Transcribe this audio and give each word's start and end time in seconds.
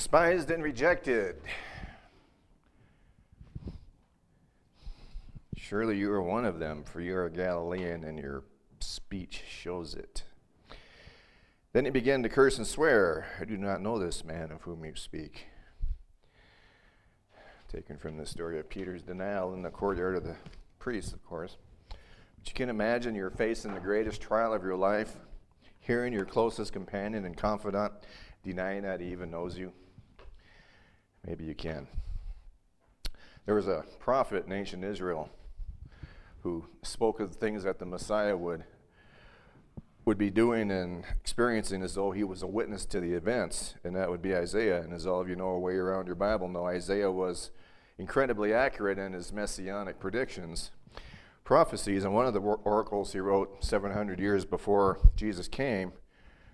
Despised 0.00 0.50
and 0.50 0.62
rejected. 0.62 1.36
Surely 5.58 5.98
you 5.98 6.10
are 6.10 6.22
one 6.22 6.46
of 6.46 6.58
them, 6.58 6.84
for 6.84 7.02
you 7.02 7.14
are 7.14 7.26
a 7.26 7.30
Galilean, 7.30 8.04
and 8.04 8.18
your 8.18 8.42
speech 8.80 9.42
shows 9.46 9.92
it. 9.92 10.22
Then 11.74 11.84
he 11.84 11.90
began 11.90 12.22
to 12.22 12.30
curse 12.30 12.56
and 12.56 12.66
swear, 12.66 13.26
I 13.38 13.44
do 13.44 13.58
not 13.58 13.82
know 13.82 13.98
this 13.98 14.24
man 14.24 14.50
of 14.50 14.62
whom 14.62 14.86
you 14.86 14.94
speak. 14.96 15.48
Taken 17.70 17.98
from 17.98 18.16
the 18.16 18.24
story 18.24 18.58
of 18.58 18.70
Peter's 18.70 19.02
denial 19.02 19.52
in 19.52 19.60
the 19.60 19.68
courtyard 19.68 20.16
of 20.16 20.24
the 20.24 20.36
priest, 20.78 21.12
of 21.12 21.22
course. 21.26 21.58
But 22.38 22.48
you 22.48 22.54
can 22.54 22.70
imagine 22.70 23.14
you're 23.14 23.28
facing 23.28 23.74
the 23.74 23.80
greatest 23.80 24.22
trial 24.22 24.54
of 24.54 24.64
your 24.64 24.78
life, 24.78 25.16
hearing 25.78 26.14
your 26.14 26.24
closest 26.24 26.72
companion 26.72 27.26
and 27.26 27.36
confidant 27.36 27.92
denying 28.42 28.84
that 28.84 29.00
he 29.00 29.12
even 29.12 29.30
knows 29.30 29.58
you. 29.58 29.74
Maybe 31.26 31.44
you 31.44 31.54
can. 31.54 31.86
There 33.46 33.54
was 33.54 33.68
a 33.68 33.84
prophet 33.98 34.46
in 34.46 34.52
ancient 34.52 34.84
Israel 34.84 35.28
who 36.42 36.66
spoke 36.82 37.20
of 37.20 37.32
the 37.32 37.38
things 37.38 37.64
that 37.64 37.78
the 37.78 37.86
Messiah 37.86 38.36
would 38.36 38.64
would 40.06 40.18
be 40.18 40.30
doing 40.30 40.70
and 40.70 41.04
experiencing 41.20 41.82
as 41.82 41.94
though 41.94 42.10
he 42.10 42.24
was 42.24 42.42
a 42.42 42.46
witness 42.46 42.84
to 42.86 43.00
the 43.00 43.12
events, 43.12 43.74
and 43.84 43.94
that 43.94 44.10
would 44.10 44.22
be 44.22 44.34
Isaiah. 44.34 44.80
And 44.80 44.92
as 44.92 45.06
all 45.06 45.20
of 45.20 45.28
you 45.28 45.36
know, 45.36 45.50
a 45.50 45.58
way 45.58 45.74
around 45.74 46.06
your 46.06 46.14
Bible 46.16 46.48
know, 46.48 46.66
Isaiah 46.66 47.10
was 47.10 47.50
incredibly 47.98 48.52
accurate 48.52 48.98
in 48.98 49.12
his 49.12 49.32
messianic 49.32 50.00
predictions, 50.00 50.70
prophecies. 51.44 52.02
And 52.02 52.14
one 52.14 52.26
of 52.26 52.34
the 52.34 52.40
oracles 52.40 53.12
he 53.12 53.20
wrote 53.20 53.62
700 53.62 54.18
years 54.18 54.44
before 54.44 54.98
Jesus 55.14 55.48
came 55.48 55.92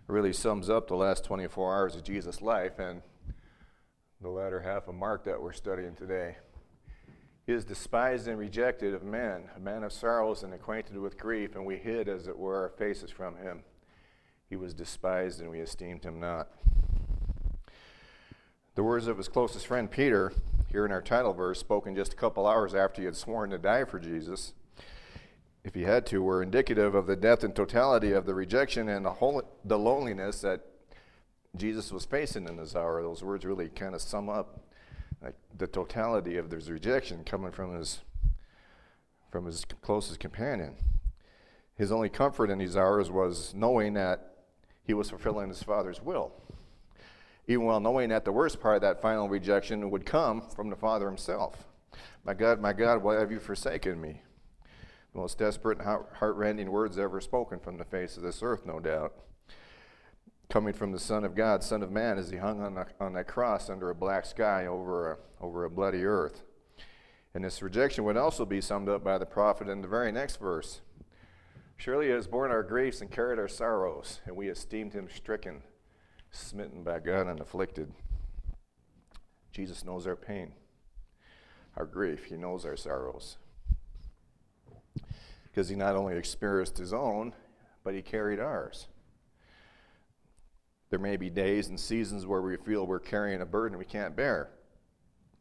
really 0.09 0.33
sums 0.33 0.69
up 0.69 0.89
the 0.89 0.97
last 0.97 1.25
24 1.25 1.75
hours 1.75 1.97
of 1.97 2.03
Jesus' 2.03 2.43
life 2.43 2.79
and 2.79 3.03
the 4.21 4.29
latter 4.29 4.61
half 4.61 4.89
of 4.89 4.95
Mark 4.95 5.25
that 5.25 5.41
we're 5.41 5.53
studying 5.53 5.95
today. 5.95 6.37
He 7.47 7.53
is 7.53 7.65
despised 7.65 8.27
and 8.27 8.39
rejected 8.39 8.95
of 8.95 9.03
men, 9.03 9.45
a 9.55 9.61
man 9.61 9.85
of 9.85 9.93
sorrows 9.93 10.43
and 10.43 10.55
acquainted 10.55 10.97
with 10.97 11.19
grief, 11.19 11.55
and 11.55 11.67
we 11.67 11.77
hid, 11.77 12.09
as 12.09 12.27
it 12.27 12.39
were, 12.39 12.63
our 12.63 12.71
faces 12.71 13.11
from 13.11 13.37
him. 13.37 13.63
He 14.49 14.57
was 14.57 14.75
despised, 14.75 15.41
and 15.41 15.51
we 15.51 15.61
esteemed 15.61 16.05
him 16.05 16.19
not. 16.19 16.49
The 18.75 18.83
words 18.83 19.07
of 19.07 19.19
his 19.19 19.29
closest 19.29 19.67
friend 19.67 19.91
Peter, 19.91 20.33
here 20.71 20.85
in 20.85 20.93
our 20.93 21.03
title 21.03 21.33
verse, 21.33 21.61
spoken 21.61 21.95
just 21.95 22.15
a 22.15 22.17
couple 22.17 22.47
hours 22.47 22.75
after 22.75 23.03
he 23.03 23.07
had 23.07 23.17
sworn 23.17 23.51
to 23.51 23.59
die 23.59 23.85
for 23.85 24.01
Jesus, 24.01 24.55
if 25.63 25.75
he 25.75 25.83
had 25.83 26.07
to, 26.07 26.23
were 26.23 26.43
indicative 26.43 26.95
of 26.95 27.07
the 27.07 27.17
depth 27.17 27.45
and 27.45 27.55
totality 27.55 28.13
of 28.13 28.25
the 28.25 28.35
rejection 28.35 28.89
and 28.89 29.05
the, 29.05 29.13
whole, 29.13 29.43
the 29.65 29.79
loneliness 29.79 30.41
that 30.41 30.63
Jesus 31.59 31.93
was 31.93 32.05
facing 32.05 32.49
in 32.49 32.57
this 32.57 32.75
hour. 32.77 33.03
Those 33.03 33.23
words 33.23 33.45
really 33.45 33.69
kind 33.69 33.95
of 33.95 34.01
sum 34.01 34.29
up 34.29 34.61
like 35.23 35.35
the 35.57 35.67
totality 35.67 36.37
of 36.37 36.51
this 36.51 36.69
rejection 36.69 37.25
coming 37.25 37.53
from 37.53 37.75
his 37.75 38.01
from 39.31 39.47
his 39.47 39.65
closest 39.83 40.21
companion. 40.21 40.77
His 41.75 41.93
only 41.93 42.09
comfort 42.09 42.49
in 42.49 42.59
these 42.59 42.77
hours 42.77 43.11
was 43.11 43.53
knowing 43.55 43.95
that 43.95 44.37
he 44.85 44.95
was 44.95 45.11
fulfilling 45.11 45.49
his 45.49 45.63
father's 45.63 46.01
will. 46.01 46.33
Even 47.47 47.67
while 47.67 47.81
knowing 47.81 48.09
that 48.11 48.25
the 48.25 48.33
worst 48.33 48.61
part 48.61 48.77
of 48.77 48.83
that 48.83 49.03
final 49.03 49.29
rejection 49.29 49.91
would 49.91 50.07
come 50.07 50.41
from 50.41 50.71
the 50.71 50.77
Father 50.77 51.07
himself. 51.07 51.65
My 52.25 52.35
God, 52.35 52.61
my 52.61 52.73
God, 52.73 53.03
why 53.03 53.17
have 53.17 53.31
you 53.31 53.39
forsaken 53.39 54.01
me? 54.01 54.23
The 55.13 55.21
most 55.21 55.39
desperate 55.39 55.79
and 55.79 55.87
heart-rending 55.87 56.71
words 56.71 56.99
ever 56.99 57.21
spoken 57.21 57.59
from 57.59 57.77
the 57.77 57.85
face 57.85 58.17
of 58.17 58.23
this 58.23 58.43
earth, 58.43 58.65
no 58.65 58.81
doubt 58.81 59.13
coming 60.49 60.73
from 60.73 60.93
the 60.93 60.99
Son 60.99 61.25
of 61.25 61.35
God, 61.35 61.63
Son 61.63 61.83
of 61.83 61.91
Man, 61.91 62.19
as 62.19 62.31
he 62.31 62.37
hung 62.37 62.61
on, 62.61 62.85
on 63.01 63.13
that 63.15 63.27
cross 63.27 63.69
under 63.69 63.91
a 63.91 63.95
black 63.95 64.25
sky 64.25 64.67
over 64.67 65.13
a, 65.13 65.45
over 65.45 65.65
a 65.65 65.71
bloody 65.71 66.05
earth. 66.05 66.43
And 67.35 67.45
this 67.45 67.61
rejection 67.61 68.05
would 68.05 68.17
also 68.17 68.47
be 68.47 68.61
summed 68.61 68.89
up 68.89 69.05
by 69.05 69.19
the 69.19 69.27
prophet 69.27 69.69
in 69.69 69.83
the 69.83 69.89
very 69.89 70.13
next 70.13 70.41
verse. 70.41 70.81
Surely 71.77 72.07
he 72.07 72.13
has 72.13 72.27
borne 72.27 72.51
our 72.51 72.63
griefs 72.63 73.01
and 73.03 73.11
carried 73.11 73.39
our 73.39 73.49
sorrows, 73.49 74.21
and 74.25 74.35
we 74.35 74.49
esteemed 74.49 74.95
him 74.95 75.09
stricken, 75.15 75.63
smitten 76.31 76.83
by 76.83 77.01
God, 77.01 77.27
and 77.27 77.41
afflicted. 77.41 77.93
Jesus 79.53 79.85
knows 79.85 80.07
our 80.07 80.17
pain, 80.17 80.53
our 81.77 81.85
grief. 81.85 82.25
He 82.25 82.37
knows 82.37 82.65
our 82.65 82.77
sorrows. 82.77 83.37
Because 85.45 85.69
he 85.69 85.77
not 85.77 85.97
only 85.97 86.17
experienced 86.17 86.79
his 86.79 86.93
own, 86.93 87.35
but 87.85 87.95
he 87.95 88.03
carried 88.03 88.41
ours. 88.41 88.89
There 90.97 91.03
may 91.03 91.19
be 91.19 91.29
days 91.29 91.69
and 91.69 91.79
seasons 91.79 92.25
where 92.25 92.41
we 92.41 92.57
feel 92.57 92.87
we're 92.87 92.99
carrying 92.99 93.43
a 93.43 93.45
burden 93.45 93.77
we 93.77 93.85
can't 93.85 94.17
bear. 94.17 94.49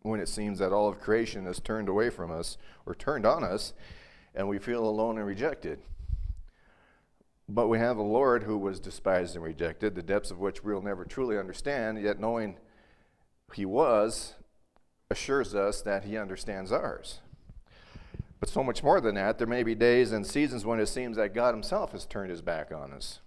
When 0.02 0.20
it 0.20 0.28
seems 0.28 0.60
that 0.60 0.74
all 0.74 0.90
of 0.90 1.00
creation 1.00 1.46
has 1.46 1.62
turned 1.62 1.88
away 1.88 2.10
from 2.10 2.30
us 2.30 2.58
or 2.86 2.94
turned 2.94 3.26
on 3.26 3.42
us, 3.42 3.72
and 4.36 4.50
we 4.50 4.60
feel 4.60 4.84
alone 4.84 5.18
and 5.18 5.26
rejected. 5.26 5.80
But 7.48 7.70
we 7.70 7.80
have 7.80 7.96
a 7.96 8.02
Lord 8.04 8.44
who 8.44 8.58
was 8.58 8.82
despised 8.82 9.36
and 9.36 9.46
rejected, 9.46 9.96
the 9.96 10.04
depths 10.04 10.30
of 10.30 10.40
which 10.40 10.62
we'll 10.62 10.82
never 10.82 11.06
truly 11.06 11.38
understand, 11.38 12.02
yet 12.02 12.20
knowing 12.20 12.58
He 13.54 13.64
was 13.64 14.34
assures 15.10 15.56
us 15.56 15.82
that 15.84 16.04
He 16.04 16.18
understands 16.18 16.74
ours. 16.74 17.22
But 18.42 18.50
so 18.50 18.62
much 18.62 18.84
more 18.84 19.00
than 19.00 19.16
that, 19.16 19.38
there 19.38 19.48
may 19.48 19.64
be 19.64 19.74
days 19.74 20.12
and 20.12 20.28
seasons 20.28 20.66
when 20.66 20.82
it 20.82 20.88
seems 20.88 21.16
that 21.16 21.34
God 21.34 21.54
Himself 21.54 21.94
has 21.94 22.06
turned 22.06 22.30
His 22.30 22.42
back 22.42 22.74
on 22.74 22.92
us 22.92 23.22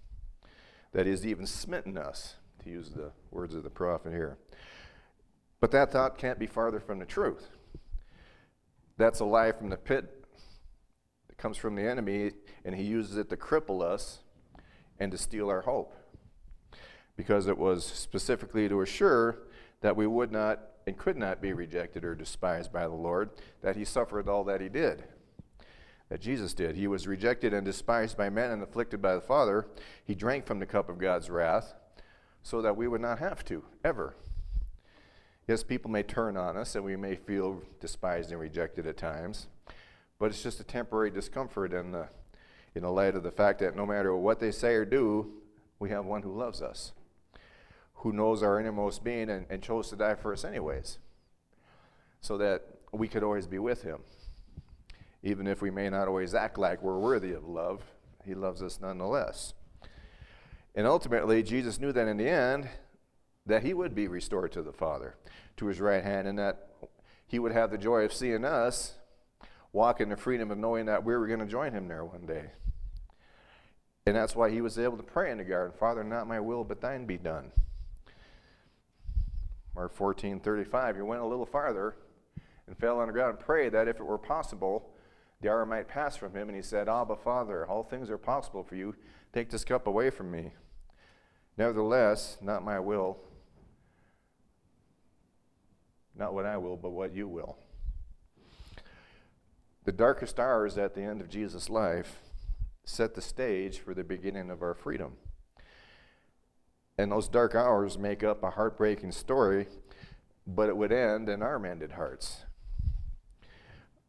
that 0.91 1.07
is 1.07 1.25
even 1.25 1.45
smitten 1.45 1.97
us, 1.97 2.35
to 2.63 2.69
use 2.69 2.89
the 2.89 3.11
words 3.31 3.53
of 3.53 3.63
the 3.63 3.69
prophet 3.69 4.11
here. 4.11 4.37
But 5.59 5.71
that 5.71 5.91
thought 5.91 6.17
can't 6.17 6.39
be 6.39 6.47
farther 6.47 6.79
from 6.79 6.99
the 6.99 7.05
truth. 7.05 7.49
That's 8.97 9.19
a 9.19 9.25
lie 9.25 9.51
from 9.51 9.69
the 9.69 9.77
pit 9.77 10.25
that 11.27 11.37
comes 11.37 11.57
from 11.57 11.75
the 11.75 11.83
enemy, 11.83 12.31
and 12.65 12.75
he 12.75 12.83
uses 12.83 13.17
it 13.17 13.29
to 13.29 13.37
cripple 13.37 13.81
us 13.81 14.19
and 14.99 15.11
to 15.11 15.17
steal 15.17 15.49
our 15.49 15.61
hope. 15.61 15.95
Because 17.15 17.47
it 17.47 17.57
was 17.57 17.85
specifically 17.85 18.67
to 18.69 18.81
assure 18.81 19.39
that 19.81 19.95
we 19.95 20.07
would 20.07 20.31
not 20.31 20.59
and 20.87 20.97
could 20.97 21.17
not 21.17 21.41
be 21.41 21.53
rejected 21.53 22.03
or 22.03 22.15
despised 22.15 22.73
by 22.73 22.87
the 22.87 22.95
Lord, 22.95 23.29
that 23.61 23.75
he 23.75 23.85
suffered 23.85 24.27
all 24.27 24.43
that 24.45 24.59
he 24.59 24.69
did 24.69 25.03
that 26.09 26.21
Jesus 26.21 26.53
did. 26.53 26.75
He 26.75 26.87
was 26.87 27.07
rejected 27.07 27.53
and 27.53 27.63
despised 27.63 28.17
by 28.17 28.29
men 28.29 28.51
and 28.51 28.63
afflicted 28.63 29.01
by 29.01 29.13
the 29.13 29.21
Father. 29.21 29.67
He 30.03 30.15
drank 30.15 30.45
from 30.45 30.59
the 30.59 30.65
cup 30.65 30.89
of 30.89 30.97
God's 30.97 31.29
wrath 31.29 31.75
so 32.41 32.61
that 32.61 32.75
we 32.75 32.87
would 32.87 33.01
not 33.01 33.19
have 33.19 33.45
to, 33.45 33.63
ever. 33.83 34.15
Yes, 35.47 35.63
people 35.63 35.91
may 35.91 36.03
turn 36.03 36.35
on 36.35 36.57
us 36.57 36.75
and 36.75 36.83
we 36.83 36.95
may 36.95 37.15
feel 37.15 37.61
despised 37.79 38.31
and 38.31 38.39
rejected 38.39 38.87
at 38.87 38.97
times, 38.97 39.47
but 40.17 40.27
it's 40.27 40.43
just 40.43 40.59
a 40.59 40.63
temporary 40.63 41.11
discomfort 41.11 41.73
in 41.73 41.91
the, 41.91 42.07
in 42.75 42.81
the 42.81 42.91
light 42.91 43.15
of 43.15 43.23
the 43.23 43.31
fact 43.31 43.59
that 43.59 43.75
no 43.75 43.85
matter 43.85 44.15
what 44.15 44.39
they 44.39 44.51
say 44.51 44.73
or 44.73 44.85
do, 44.85 45.31
we 45.79 45.89
have 45.89 46.05
one 46.05 46.23
who 46.23 46.35
loves 46.35 46.61
us, 46.61 46.91
who 47.95 48.11
knows 48.11 48.43
our 48.43 48.59
innermost 48.59 49.03
being 49.03 49.29
and, 49.29 49.45
and 49.49 49.61
chose 49.61 49.89
to 49.89 49.95
die 49.95 50.15
for 50.15 50.33
us 50.33 50.43
anyways, 50.43 50.99
so 52.21 52.37
that 52.37 52.63
we 52.91 53.07
could 53.07 53.23
always 53.23 53.47
be 53.47 53.59
with 53.59 53.83
him 53.83 53.99
even 55.23 55.47
if 55.47 55.61
we 55.61 55.69
may 55.69 55.89
not 55.89 56.07
always 56.07 56.33
act 56.33 56.57
like 56.57 56.81
we're 56.81 56.97
worthy 56.97 57.33
of 57.33 57.47
love, 57.47 57.83
He 58.25 58.33
loves 58.33 58.61
us 58.61 58.79
nonetheless. 58.81 59.53
And 60.75 60.87
ultimately, 60.87 61.43
Jesus 61.43 61.79
knew 61.79 61.91
that 61.91 62.07
in 62.07 62.17
the 62.17 62.29
end, 62.29 62.69
that 63.45 63.63
He 63.63 63.73
would 63.73 63.95
be 63.95 64.07
restored 64.07 64.51
to 64.53 64.61
the 64.61 64.71
Father, 64.71 65.15
to 65.57 65.67
His 65.67 65.81
right 65.81 66.03
hand, 66.03 66.27
and 66.27 66.37
that 66.39 66.69
He 67.27 67.39
would 67.39 67.51
have 67.51 67.71
the 67.71 67.77
joy 67.77 68.05
of 68.05 68.13
seeing 68.13 68.45
us 68.45 68.93
walk 69.71 70.01
in 70.01 70.09
the 70.09 70.17
freedom 70.17 70.51
of 70.51 70.57
knowing 70.57 70.85
that 70.85 71.03
we 71.03 71.15
were 71.15 71.27
going 71.27 71.39
to 71.39 71.45
join 71.45 71.73
Him 71.73 71.87
there 71.87 72.05
one 72.05 72.25
day. 72.25 72.51
And 74.05 74.15
that's 74.15 74.35
why 74.35 74.49
He 74.49 74.61
was 74.61 74.79
able 74.79 74.97
to 74.97 75.03
pray 75.03 75.31
in 75.31 75.37
the 75.37 75.43
garden, 75.43 75.75
Father, 75.77 76.03
not 76.03 76.27
my 76.27 76.39
will, 76.39 76.63
but 76.63 76.81
thine 76.81 77.05
be 77.05 77.17
done. 77.17 77.51
Mark 79.75 79.93
14, 79.93 80.39
35, 80.39 80.95
he 80.97 81.01
went 81.01 81.21
a 81.21 81.25
little 81.25 81.45
farther 81.45 81.95
and 82.67 82.77
fell 82.77 82.99
on 82.99 83.07
the 83.07 83.13
ground 83.13 83.37
and 83.37 83.39
prayed 83.39 83.71
that 83.71 83.87
if 83.87 83.97
it 83.97 84.05
were 84.05 84.17
possible, 84.17 84.91
the 85.41 85.49
hour 85.49 85.65
might 85.65 85.87
pass 85.87 86.17
from 86.17 86.35
him, 86.35 86.49
and 86.49 86.55
he 86.55 86.61
said, 86.61 86.89
Abba, 86.89 87.15
Father, 87.15 87.65
all 87.65 87.83
things 87.83 88.09
are 88.09 88.17
possible 88.17 88.63
for 88.63 88.75
you. 88.75 88.95
Take 89.33 89.49
this 89.49 89.63
cup 89.63 89.87
away 89.87 90.09
from 90.09 90.31
me. 90.31 90.51
Nevertheless, 91.57 92.37
not 92.41 92.63
my 92.63 92.79
will, 92.79 93.17
not 96.15 96.33
what 96.33 96.45
I 96.45 96.57
will, 96.57 96.75
but 96.75 96.91
what 96.91 97.13
you 97.13 97.27
will. 97.27 97.57
The 99.85 99.91
darkest 99.91 100.39
hours 100.39 100.77
at 100.77 100.93
the 100.93 101.01
end 101.01 101.21
of 101.21 101.29
Jesus' 101.29 101.69
life 101.69 102.19
set 102.83 103.13
the 103.13 103.21
stage 103.21 103.79
for 103.79 103.93
the 103.93 104.03
beginning 104.03 104.49
of 104.49 104.61
our 104.61 104.73
freedom. 104.73 105.13
And 106.97 107.11
those 107.11 107.29
dark 107.29 107.55
hours 107.55 107.97
make 107.97 108.23
up 108.23 108.43
a 108.43 108.51
heartbreaking 108.51 109.13
story, 109.13 109.67
but 110.45 110.67
it 110.67 110.75
would 110.75 110.91
end 110.91 111.29
in 111.29 111.41
our 111.41 111.57
mended 111.57 111.93
hearts. 111.93 112.43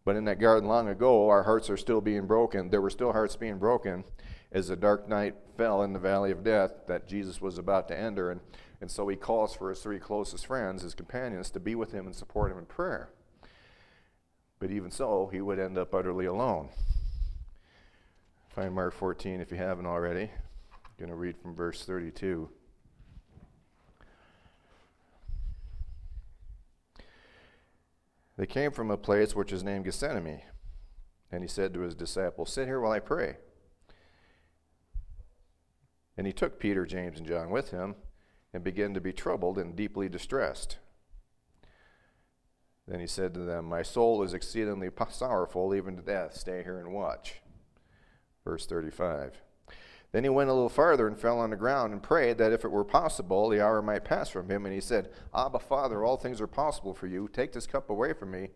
But 0.05 0.17
in 0.17 0.25
that 0.25 0.39
garden 0.41 0.69
long 0.69 0.89
ago, 0.89 1.29
our 1.29 1.43
hearts 1.43 1.69
are 1.71 1.77
still 1.77 2.01
being 2.01 2.27
broken. 2.27 2.71
There 2.71 2.81
were 2.81 2.91
still 2.91 3.13
hearts 3.13 3.37
being 3.37 3.59
broken 3.59 4.05
as 4.51 4.69
the 4.69 4.77
dark 4.77 5.09
night 5.09 5.35
fell 5.57 5.83
in 5.83 5.93
the 5.93 5.99
valley 5.99 6.31
of 6.31 6.43
death 6.43 6.87
that 6.87 7.07
Jesus 7.07 7.41
was 7.41 7.59
about 7.59 7.89
to 7.89 7.99
enter. 7.99 8.31
And 8.31 8.41
And 8.81 8.91
so 8.91 9.07
he 9.09 9.17
calls 9.17 9.55
for 9.55 9.69
his 9.69 9.81
three 9.81 9.99
closest 9.99 10.47
friends, 10.47 10.83
his 10.83 10.95
companions, 10.95 11.51
to 11.51 11.61
be 11.61 11.75
with 11.75 11.93
him 11.93 12.07
and 12.07 12.15
support 12.15 12.51
him 12.51 12.59
in 12.59 12.65
prayer. 12.65 13.11
But 14.59 14.71
even 14.71 14.91
so, 14.91 15.29
he 15.33 15.41
would 15.41 15.59
end 15.59 15.77
up 15.77 15.95
utterly 15.95 16.27
alone. 16.27 16.71
Find 18.49 18.75
Mark 18.75 18.95
14 18.95 19.41
if 19.41 19.51
you 19.51 19.59
haven't 19.59 19.87
already. 19.87 20.31
I'm 20.73 20.91
going 20.99 21.11
to 21.11 21.15
read 21.15 21.37
from 21.37 21.55
verse 21.55 21.85
32. 21.85 22.49
They 28.41 28.47
came 28.47 28.71
from 28.71 28.91
a 28.91 28.97
place 28.97 29.37
which 29.37 29.53
is 29.53 29.63
named 29.63 29.85
Gethsemane. 29.85 30.41
And 31.31 31.43
he 31.43 31.47
said 31.47 31.75
to 31.75 31.81
his 31.81 31.95
disciples, 31.95 32.51
Sit 32.51 32.69
here 32.69 32.81
while 32.81 32.91
I 32.91 32.99
pray. 32.99 33.37
And 36.17 36.27
he 36.27 36.33
took 36.33 36.59
Peter, 36.59 36.87
James, 36.87 37.19
and 37.19 37.29
John 37.29 37.51
with 37.51 37.71
him 37.71 37.97
and 38.55 38.65
began 38.65 38.95
to 38.95 39.01
be 39.01 39.13
troubled 39.13 39.59
and 39.59 39.77
deeply 39.77 40.09
distressed. 40.09 40.79
Then 42.89 42.99
he 42.99 43.07
said 43.07 43.35
to 43.35 43.41
them, 43.41 43.67
My 43.67 43.83
soul 43.83 44.23
is 44.23 44.33
exceedingly 44.33 44.89
sorrowful, 45.11 45.75
even 45.75 45.97
to 45.97 46.03
death. 46.03 46.35
Stay 46.35 46.63
here 46.63 46.79
and 46.79 46.95
watch. 46.95 47.43
Verse 48.43 48.65
35. 48.65 49.35
Then 50.13 50.25
he 50.25 50.31
went 50.31 50.51
a 50.51 50.53
little 50.53 50.69
farther 50.69 51.07
and 51.07 51.19
fell 51.19 51.39
on 51.39 51.51
the 51.51 51.57
ground 51.57 51.93
and 51.93 52.03
prayed 52.03 52.39
that 52.39 52.53
if 52.53 52.65
it 52.65 52.71
were 52.71 52.85
possible, 52.85 53.49
the 53.49 53.65
hour 53.65 53.81
might 53.81 54.05
pass 54.05 54.29
from 54.29 54.51
him. 54.51 54.67
And 54.67 54.75
he 54.75 54.81
said, 54.81 55.11
Abba, 55.35 55.61
Father, 55.61 56.05
all 56.05 56.17
things 56.17 56.41
are 56.41 56.49
possible 56.49 56.95
for 56.95 57.07
you. 57.07 57.29
Take 57.33 57.53
this 57.53 57.67
cup 57.67 57.91
away 57.91 58.13
from 58.13 58.33
me. 58.33 58.49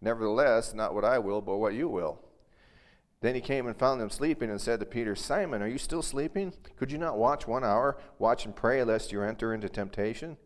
Nevertheless, 0.00 0.72
not 0.72 0.94
what 0.94 1.04
I 1.04 1.18
will, 1.18 1.42
but 1.42 1.58
what 1.58 1.74
you 1.74 1.88
will. 1.88 2.18
Then 3.20 3.34
he 3.36 3.40
came 3.40 3.66
and 3.66 3.76
found 3.76 4.00
them 4.00 4.10
sleeping 4.10 4.50
and 4.50 4.60
said 4.60 4.80
to 4.80 4.86
Peter, 4.86 5.14
Simon, 5.14 5.62
are 5.62 5.68
you 5.68 5.78
still 5.78 6.02
sleeping? 6.02 6.54
Could 6.76 6.90
you 6.90 6.98
not 6.98 7.18
watch 7.18 7.46
one 7.46 7.62
hour? 7.62 7.96
Watch 8.18 8.46
and 8.46 8.56
pray, 8.56 8.82
lest 8.82 9.12
you 9.12 9.22
enter 9.22 9.54
into 9.54 9.68
temptation? 9.68 10.38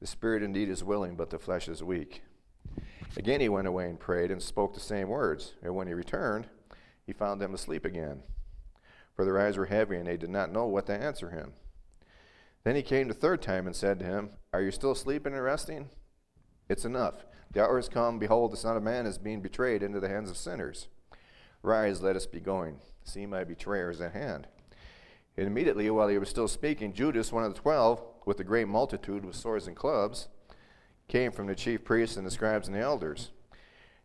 The 0.00 0.06
spirit 0.06 0.42
indeed 0.42 0.68
is 0.68 0.82
willing, 0.82 1.14
but 1.16 1.30
the 1.30 1.38
flesh 1.38 1.68
is 1.68 1.82
weak. 1.82 2.22
Again 3.16 3.40
he 3.40 3.48
went 3.48 3.68
away 3.68 3.88
and 3.88 4.00
prayed 4.00 4.30
and 4.30 4.42
spoke 4.42 4.74
the 4.74 4.80
same 4.80 5.08
words. 5.08 5.54
And 5.62 5.76
when 5.76 5.86
he 5.86 5.94
returned, 5.94 6.48
he 7.06 7.12
found 7.12 7.40
them 7.40 7.54
asleep 7.54 7.84
again. 7.84 8.22
For 9.18 9.24
their 9.24 9.40
eyes 9.40 9.56
were 9.56 9.66
heavy, 9.66 9.96
and 9.96 10.06
they 10.06 10.16
did 10.16 10.30
not 10.30 10.52
know 10.52 10.66
what 10.66 10.86
to 10.86 10.92
answer 10.92 11.30
him. 11.30 11.54
Then 12.62 12.76
he 12.76 12.82
came 12.82 13.08
the 13.08 13.14
third 13.14 13.42
time 13.42 13.66
and 13.66 13.74
said 13.74 13.98
to 13.98 14.04
him, 14.04 14.30
Are 14.52 14.62
you 14.62 14.70
still 14.70 14.94
sleeping 14.94 15.32
and 15.32 15.42
resting? 15.42 15.88
It's 16.68 16.84
enough. 16.84 17.24
The 17.50 17.64
hour 17.64 17.74
has 17.74 17.88
come. 17.88 18.20
Behold, 18.20 18.52
the 18.52 18.56
Son 18.56 18.76
of 18.76 18.84
Man 18.84 19.06
is 19.06 19.18
being 19.18 19.40
betrayed 19.40 19.82
into 19.82 19.98
the 19.98 20.08
hands 20.08 20.30
of 20.30 20.36
sinners. 20.36 20.86
Rise, 21.64 22.00
let 22.00 22.14
us 22.14 22.26
be 22.26 22.38
going. 22.38 22.76
See, 23.02 23.26
my 23.26 23.42
betrayer 23.42 23.90
is 23.90 24.00
at 24.00 24.12
hand. 24.12 24.46
And 25.36 25.48
immediately, 25.48 25.90
while 25.90 26.06
he 26.06 26.18
was 26.18 26.28
still 26.28 26.46
speaking, 26.46 26.92
Judas, 26.92 27.32
one 27.32 27.42
of 27.42 27.52
the 27.52 27.60
twelve, 27.60 28.00
with 28.24 28.38
a 28.38 28.44
great 28.44 28.68
multitude 28.68 29.24
with 29.24 29.34
swords 29.34 29.66
and 29.66 29.74
clubs, 29.74 30.28
came 31.08 31.32
from 31.32 31.48
the 31.48 31.56
chief 31.56 31.84
priests 31.84 32.16
and 32.16 32.24
the 32.24 32.30
scribes 32.30 32.68
and 32.68 32.76
the 32.76 32.82
elders. 32.82 33.32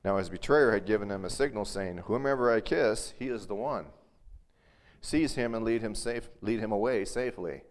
Now 0.03 0.17
his 0.17 0.29
betrayer 0.29 0.71
had 0.71 0.87
given 0.87 1.09
them 1.09 1.23
a 1.23 1.29
signal, 1.29 1.65
saying, 1.65 1.99
Whomever 2.05 2.51
I 2.51 2.61
kiss, 2.61 3.13
he 3.19 3.27
is 3.27 3.45
the 3.45 3.53
one. 3.53 3.85
Seize 5.03 5.35
him 5.35 5.53
and 5.53 5.65
lead 5.65 5.81
him 5.81 5.93
safe, 5.93 6.29
lead 6.41 6.61
him 6.61 6.71
away 6.71 7.03
safely. 7.03 7.61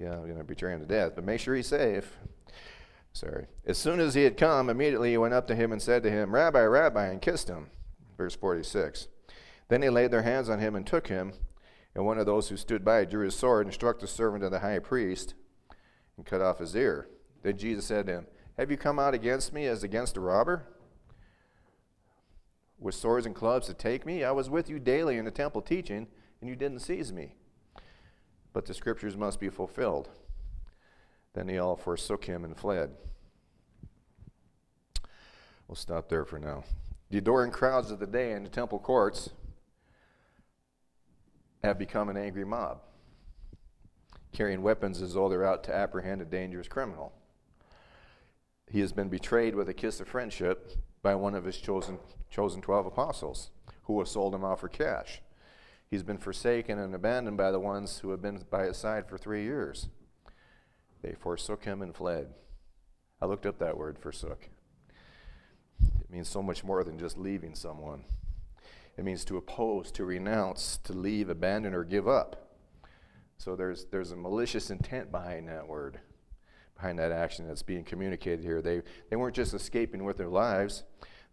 Yeah, 0.00 0.12
I'm 0.12 0.26
going 0.26 0.38
to 0.38 0.44
betray 0.44 0.72
him 0.72 0.80
to 0.80 0.86
death, 0.86 1.12
but 1.16 1.24
make 1.24 1.40
sure 1.40 1.56
he's 1.56 1.66
safe. 1.66 2.16
Sorry. 3.12 3.46
As 3.66 3.76
soon 3.76 3.98
as 3.98 4.14
he 4.14 4.22
had 4.22 4.36
come, 4.36 4.70
immediately 4.70 5.10
he 5.10 5.18
went 5.18 5.34
up 5.34 5.48
to 5.48 5.56
him 5.56 5.72
and 5.72 5.82
said 5.82 6.04
to 6.04 6.10
him, 6.10 6.32
Rabbi, 6.32 6.62
Rabbi, 6.62 7.06
and 7.06 7.20
kissed 7.20 7.48
him. 7.48 7.66
Verse 8.16 8.36
46. 8.36 9.08
Then 9.68 9.80
they 9.80 9.90
laid 9.90 10.12
their 10.12 10.22
hands 10.22 10.48
on 10.48 10.60
him 10.60 10.76
and 10.76 10.86
took 10.86 11.08
him. 11.08 11.32
And 11.96 12.06
one 12.06 12.18
of 12.18 12.26
those 12.26 12.48
who 12.48 12.56
stood 12.56 12.84
by 12.84 13.04
drew 13.04 13.24
his 13.24 13.34
sword 13.34 13.66
and 13.66 13.74
struck 13.74 13.98
the 13.98 14.06
servant 14.06 14.44
of 14.44 14.52
the 14.52 14.60
high 14.60 14.78
priest 14.78 15.34
and 16.16 16.24
cut 16.24 16.42
off 16.42 16.60
his 16.60 16.76
ear. 16.76 17.08
Then 17.42 17.58
Jesus 17.58 17.86
said 17.86 18.06
to 18.06 18.12
him, 18.12 18.26
Have 18.56 18.70
you 18.70 18.76
come 18.76 19.00
out 19.00 19.14
against 19.14 19.52
me 19.52 19.66
as 19.66 19.82
against 19.82 20.16
a 20.16 20.20
robber? 20.20 20.64
With 22.84 22.94
swords 22.94 23.24
and 23.24 23.34
clubs 23.34 23.66
to 23.68 23.72
take 23.72 24.04
me? 24.04 24.24
I 24.24 24.30
was 24.32 24.50
with 24.50 24.68
you 24.68 24.78
daily 24.78 25.16
in 25.16 25.24
the 25.24 25.30
temple 25.30 25.62
teaching, 25.62 26.06
and 26.42 26.50
you 26.50 26.54
didn't 26.54 26.80
seize 26.80 27.14
me. 27.14 27.34
But 28.52 28.66
the 28.66 28.74
scriptures 28.74 29.16
must 29.16 29.40
be 29.40 29.48
fulfilled. 29.48 30.10
Then 31.32 31.46
they 31.46 31.56
all 31.56 31.76
forsook 31.76 32.26
him 32.26 32.44
and 32.44 32.54
fled. 32.54 32.90
We'll 35.66 35.76
stop 35.76 36.10
there 36.10 36.26
for 36.26 36.38
now. 36.38 36.64
The 37.08 37.16
adoring 37.16 37.52
crowds 37.52 37.90
of 37.90 38.00
the 38.00 38.06
day 38.06 38.32
in 38.32 38.42
the 38.42 38.50
temple 38.50 38.78
courts 38.78 39.30
have 41.62 41.78
become 41.78 42.10
an 42.10 42.18
angry 42.18 42.44
mob, 42.44 42.82
carrying 44.30 44.60
weapons 44.60 45.00
as 45.00 45.14
though 45.14 45.30
they're 45.30 45.46
out 45.46 45.64
to 45.64 45.74
apprehend 45.74 46.20
a 46.20 46.26
dangerous 46.26 46.68
criminal. 46.68 47.14
He 48.70 48.80
has 48.80 48.92
been 48.92 49.08
betrayed 49.08 49.54
with 49.54 49.68
a 49.68 49.74
kiss 49.74 50.00
of 50.00 50.08
friendship 50.08 50.72
by 51.02 51.14
one 51.14 51.34
of 51.34 51.44
his 51.44 51.58
chosen, 51.58 51.98
chosen 52.30 52.60
12 52.60 52.86
apostles, 52.86 53.50
who 53.84 53.98
have 53.98 54.08
sold 54.08 54.34
him 54.34 54.44
out 54.44 54.60
for 54.60 54.68
cash. 54.68 55.20
He's 55.90 56.02
been 56.02 56.18
forsaken 56.18 56.78
and 56.78 56.94
abandoned 56.94 57.36
by 57.36 57.50
the 57.50 57.60
ones 57.60 57.98
who 57.98 58.10
have 58.10 58.22
been 58.22 58.44
by 58.50 58.64
his 58.64 58.76
side 58.76 59.06
for 59.08 59.18
three 59.18 59.44
years. 59.44 59.88
They 61.02 61.12
forsook 61.12 61.64
him 61.64 61.82
and 61.82 61.94
fled. 61.94 62.34
I 63.20 63.26
looked 63.26 63.46
up 63.46 63.58
that 63.58 63.76
word, 63.76 63.98
forsook. 63.98 64.48
It 65.80 66.10
means 66.10 66.28
so 66.28 66.42
much 66.42 66.64
more 66.64 66.82
than 66.82 66.98
just 66.98 67.18
leaving 67.18 67.54
someone. 67.54 68.04
It 68.96 69.04
means 69.04 69.24
to 69.26 69.36
oppose, 69.36 69.90
to 69.92 70.04
renounce, 70.04 70.78
to 70.84 70.92
leave, 70.92 71.28
abandon, 71.28 71.74
or 71.74 71.84
give 71.84 72.08
up. 72.08 72.56
So 73.38 73.56
there's, 73.56 73.84
there's 73.86 74.12
a 74.12 74.16
malicious 74.16 74.70
intent 74.70 75.10
behind 75.10 75.48
that 75.48 75.68
word, 75.68 76.00
behind 76.76 76.98
that 76.98 77.12
action 77.12 77.46
that's 77.46 77.62
being 77.62 77.84
communicated 77.84 78.44
here. 78.44 78.60
They, 78.60 78.82
they 79.10 79.16
weren't 79.16 79.36
just 79.36 79.54
escaping 79.54 80.04
with 80.04 80.16
their 80.16 80.28
lives, 80.28 80.84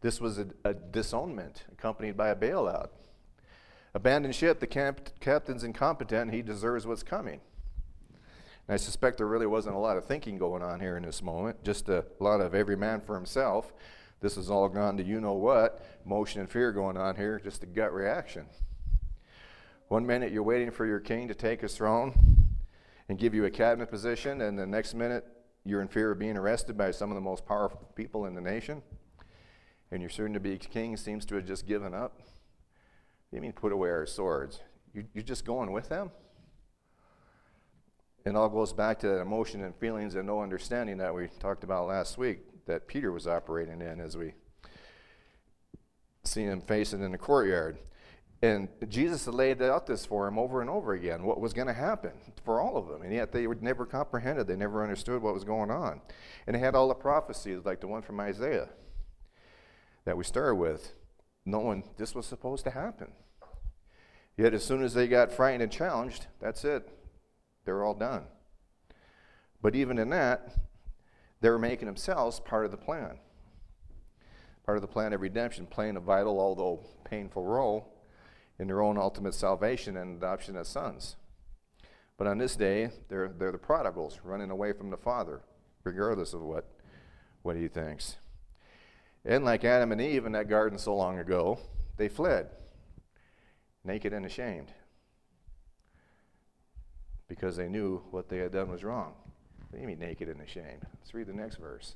this 0.01 0.19
was 0.19 0.39
a, 0.39 0.47
a 0.65 0.73
disownment 0.73 1.63
accompanied 1.71 2.17
by 2.17 2.29
a 2.29 2.35
bailout. 2.35 2.89
Abandoned 3.93 4.35
ship, 4.35 4.59
the 4.59 4.67
camp, 4.67 5.09
captain's 5.19 5.63
incompetent, 5.63 6.33
he 6.33 6.41
deserves 6.41 6.88
what's 6.88 7.03
coming. 7.03 7.39
And 8.67 8.73
I 8.73 8.77
suspect 8.77 9.17
there 9.17 9.27
really 9.27 9.47
wasn't 9.47 9.75
a 9.75 9.79
lot 9.79 9.97
of 9.97 10.05
thinking 10.05 10.38
going 10.38 10.63
on 10.63 10.79
here 10.79 10.97
in 10.97 11.03
this 11.03 11.21
moment, 11.21 11.63
just 11.63 11.88
a 11.89 12.05
lot 12.19 12.41
of 12.41 12.55
every 12.55 12.75
man 12.75 13.01
for 13.01 13.15
himself. 13.15 13.73
This 14.21 14.35
has 14.35 14.49
all 14.49 14.69
gone 14.69 14.97
to 14.97 15.03
you 15.03 15.19
know 15.19 15.33
what, 15.33 15.85
motion 16.05 16.41
and 16.41 16.49
fear 16.49 16.71
going 16.71 16.97
on 16.97 17.15
here, 17.15 17.39
just 17.39 17.63
a 17.63 17.67
gut 17.67 17.93
reaction. 17.93 18.45
One 19.88 20.07
minute 20.07 20.31
you're 20.31 20.41
waiting 20.41 20.71
for 20.71 20.85
your 20.85 20.99
king 20.99 21.27
to 21.27 21.35
take 21.35 21.61
his 21.61 21.75
throne 21.75 22.40
and 23.12 23.19
give 23.19 23.34
you 23.34 23.44
a 23.44 23.52
cabinet 23.52 23.88
position, 23.88 24.40
and 24.40 24.58
the 24.58 24.66
next 24.66 24.94
minute 24.94 25.25
you're 25.66 25.81
in 25.81 25.90
fear 25.90 26.12
of 26.12 26.18
being 26.18 26.38
arrested 26.38 26.78
by 26.78 26.92
some 26.92 27.12
of 27.12 27.16
the 27.16 27.22
most 27.22 27.46
powerful 27.46 27.89
people 27.94 28.25
in 28.25 28.34
the 28.34 28.39
nation, 28.39 28.82
and 29.91 30.00
your 30.00 30.10
soon 30.10 30.32
to 30.32 30.39
be 30.39 30.58
king 30.58 30.96
seems 30.96 31.25
to 31.25 31.36
have 31.36 31.46
just 31.46 31.68
given 31.68 31.94
up. 31.94 32.22
You 33.34 33.41
mean 33.41 33.51
put 33.51 33.74
away 33.74 33.89
our 33.89 34.06
swords? 34.06 34.62
You, 34.94 35.03
you're 35.13 35.25
just 35.25 35.44
going 35.44 35.74
with 35.74 35.89
them? 35.89 36.10
It 38.24 38.34
all 38.34 38.48
goes 38.48 38.72
back 38.72 38.98
to 39.00 39.10
that 39.10 39.20
emotion 39.20 39.62
and 39.62 39.75
feelings 39.75 40.15
and 40.15 40.25
no 40.25 40.41
understanding 40.41 40.98
that 41.00 41.13
we 41.13 41.27
talked 41.38 41.65
about 41.65 41.88
last 41.88 42.18
week 42.18 42.65
that 42.65 42.88
Peter 42.88 43.12
was 43.12 43.27
operating 43.27 43.82
in 43.82 44.00
as 44.00 44.15
we 44.15 44.36
see 46.24 46.44
him 46.44 46.62
facing 46.62 47.03
in 47.03 47.12
the 47.12 47.18
courtyard. 47.18 47.77
And 48.43 48.69
Jesus 48.88 49.27
laid 49.27 49.62
out 49.62 49.86
this 49.86 50.05
for 50.05 50.27
him 50.27 50.39
over 50.39 50.62
and 50.62 50.69
over 50.69 50.93
again, 50.93 51.24
what 51.24 51.39
was 51.39 51.53
going 51.53 51.67
to 51.67 51.74
happen 51.74 52.13
for 52.43 52.60
all 52.60 52.75
of 52.75 52.88
them. 52.88 53.03
And 53.03 53.13
yet 53.13 53.31
they 53.31 53.45
would 53.45 53.62
never 53.62 53.86
comprehended, 53.86 54.48
they 54.48 54.55
never 54.55 54.81
understood 54.81 55.21
what 55.21 55.36
was 55.36 55.43
going 55.43 55.69
on. 55.69 56.01
And 56.48 56.55
they 56.55 56.60
had 56.60 56.74
all 56.74 56.88
the 56.88 56.95
prophecies, 56.95 57.60
like 57.63 57.81
the 57.81 57.88
one 57.88 58.01
from 58.01 58.19
Isaiah 58.19 58.69
that 60.05 60.17
we 60.17 60.24
started 60.24 60.55
with, 60.55 60.93
knowing 61.45 61.83
this 61.98 62.15
was 62.15 62.25
supposed 62.25 62.63
to 62.63 62.71
happen. 62.71 63.12
Yet 64.38 64.55
as 64.55 64.63
soon 64.63 64.81
as 64.81 64.95
they 64.95 65.07
got 65.07 65.31
frightened 65.31 65.62
and 65.62 65.71
challenged, 65.71 66.25
that's 66.39 66.65
it. 66.65 66.89
They're 67.65 67.83
all 67.83 67.93
done. 67.93 68.24
But 69.62 69.75
even 69.75 70.00
in 70.00 70.10
that, 70.10 70.55
they 71.41 71.50
were 71.51 71.60
making 71.60 71.86
themselves 71.86 72.39
part 72.39 72.65
of 72.65 72.71
the 72.71 72.77
plan. 72.77 73.19
Part 74.65 74.77
of 74.77 74.81
the 74.81 74.88
plan 74.88 75.13
of 75.13 75.21
redemption, 75.21 75.67
playing 75.67 75.95
a 75.95 76.00
vital, 76.00 76.39
although 76.39 76.88
painful 77.03 77.45
role 77.45 77.93
in 78.62 78.68
their 78.68 78.82
own 78.82 78.96
ultimate 78.96 79.34
salvation 79.34 79.98
and 79.98 80.18
adoption 80.18 80.56
as 80.56 80.68
sons. 80.68 81.15
But 82.15 82.27
on 82.27 82.38
this 82.38 82.56
day, 82.56 82.91
they're, 83.10 83.27
they're 83.27 83.51
the 83.51 83.58
prodigals 83.58 84.20
running 84.24 84.51
away 84.51 84.72
from 84.72 84.91
the 84.91 84.98
Father, 84.98 85.41
regardless 85.84 86.36
of 86.36 86.41
what, 86.41 86.70
what 87.41 87.56
he 87.56 87.68
thinks. 87.68 88.18
And 89.25 89.44
like 89.44 89.65
Adam 89.65 89.91
and 89.91 90.00
Eve 90.00 90.27
in 90.27 90.34
that 90.34 90.48
garden 90.48 90.77
so 90.77 90.96
long 90.96 91.18
ago, 91.18 91.58
they 91.98 92.08
fled, 92.08 92.50
naked 93.84 94.13
and 94.13 94.27
ashamed 94.27 94.72
because 97.27 97.56
they 97.56 97.68
knew 97.68 98.03
what 98.12 98.30
they 98.30 98.38
had 98.38 98.51
done 98.51 98.70
was 98.70 98.84
wrong. 98.84 99.13
They 99.72 99.86
mean 99.88 99.98
naked 99.98 100.30
and 100.30 100.41
ashamed. 100.41 100.86
Let's 101.00 101.15
read 101.15 101.27
the 101.27 101.34
next 101.34 101.56
verse. 101.56 101.96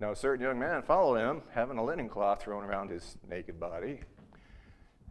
Now, 0.00 0.12
a 0.12 0.16
certain 0.16 0.44
young 0.44 0.58
man 0.58 0.82
followed 0.82 1.18
him, 1.18 1.42
having 1.50 1.78
a 1.78 1.84
linen 1.84 2.08
cloth 2.08 2.42
thrown 2.42 2.64
around 2.64 2.90
his 2.90 3.16
naked 3.28 3.60
body. 3.60 4.00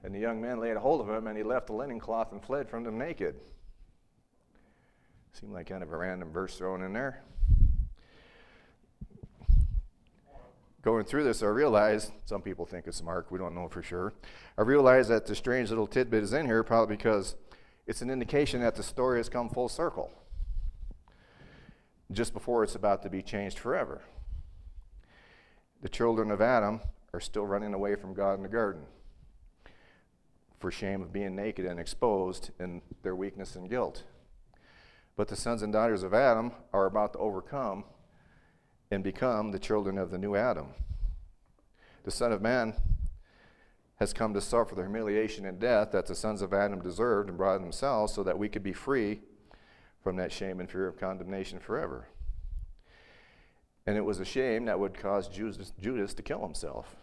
And 0.04 0.16
the 0.16 0.20
young 0.20 0.42
man 0.42 0.60
laid 0.60 0.78
hold 0.78 1.02
of 1.02 1.10
him, 1.10 1.28
and 1.28 1.38
he 1.38 1.44
left 1.44 1.68
the 1.68 1.74
linen 1.74 2.00
cloth 2.00 2.32
and 2.32 2.44
fled 2.44 2.70
from 2.70 2.84
them 2.84 2.98
naked. 2.98 3.36
Seemed 5.34 5.54
like 5.54 5.68
kind 5.68 5.84
of 5.84 5.92
a 5.92 5.98
random 5.98 6.32
verse 6.32 6.58
thrown 6.58 6.82
in 6.82 6.94
there. 6.94 7.24
Going 10.82 11.06
through 11.06 11.24
this, 11.24 11.44
I 11.44 11.48
realized 11.48 12.12
some 12.26 12.42
people 12.42 12.66
think 12.66 12.88
it's 12.88 13.04
Mark, 13.04 13.30
we 13.30 13.38
don't 13.38 13.54
know 13.54 13.68
for 13.68 13.84
sure. 13.84 14.14
I 14.58 14.64
realized 14.64 15.10
that 15.12 15.28
the 15.28 15.36
strange 15.36 15.70
little 15.70 15.86
tidbit 15.86 16.24
is 16.24 16.34
in 16.34 16.48
here 16.48 16.64
probably 16.64 16.96
because 16.98 17.36
it's 17.86 18.02
an 18.02 18.10
indication 18.10 18.62
that 18.62 18.74
the 18.74 18.82
story 18.82 19.20
has 19.20 19.30
come 19.30 19.50
full 19.50 19.70
circle 19.70 20.12
just 22.12 22.34
before 22.34 22.64
it's 22.64 22.74
about 22.74 23.04
to 23.04 23.10
be 23.10 23.22
changed 23.22 23.60
forever. 23.60 24.02
The 25.84 25.90
children 25.90 26.32
of 26.32 26.42
Adam 26.42 26.82
are 27.14 27.20
still 27.20 27.46
running 27.46 27.76
away 27.76 27.96
from 27.96 28.16
God 28.16 28.34
in 28.34 28.44
the 28.44 28.50
garden 28.50 28.82
for 30.62 30.72
shame 30.72 31.02
of 31.02 31.12
being 31.12 31.36
naked 31.36 31.66
and 31.66 31.80
exposed 31.80 32.52
in 32.60 32.82
their 33.02 33.16
weakness 33.16 33.56
and 33.56 33.70
guilt. 33.70 34.04
But 35.18 35.28
the 35.28 35.36
sons 35.36 35.64
and 35.64 35.74
daughters 35.74 36.04
of 36.04 36.14
Adam 36.14 36.52
are 36.72 36.86
about 36.86 37.14
to 37.14 37.20
overcome 37.20 37.84
and 38.92 39.04
become 39.04 39.52
the 39.52 39.60
children 39.60 39.98
of 39.98 40.12
the 40.12 40.18
new 40.18 40.36
Adam. 40.36 40.68
The 42.04 42.12
Son 42.12 42.32
of 42.32 42.42
Man 42.42 42.76
has 43.98 44.14
come 44.14 44.34
to 44.34 44.42
suffer 44.42 44.74
the 44.74 44.82
humiliation 44.82 45.46
and 45.46 45.60
death 45.60 45.92
that 45.92 46.08
the 46.08 46.16
sons 46.16 46.42
of 46.42 46.54
Adam 46.54 46.82
deserved 46.82 47.30
and 47.30 47.38
brought 47.38 47.62
themselves 47.62 48.14
so 48.14 48.24
that 48.24 48.38
we 48.38 48.50
could 48.50 48.64
be 48.64 48.74
free 48.74 49.20
from 50.04 50.16
that 50.16 50.32
shame 50.32 50.60
and 50.60 50.70
fear 50.70 50.88
of 50.88 51.00
condemnation 51.00 51.60
forever. 51.60 52.08
And 53.86 53.98
it 53.98 54.06
was 54.06 54.20
a 54.20 54.26
shame 54.26 54.66
that 54.66 54.80
would 54.80 54.94
cause 54.94 55.28
Judas, 55.28 55.74
Judas 55.80 56.14
to 56.16 56.24
kill 56.24 56.42
himself 56.42 56.96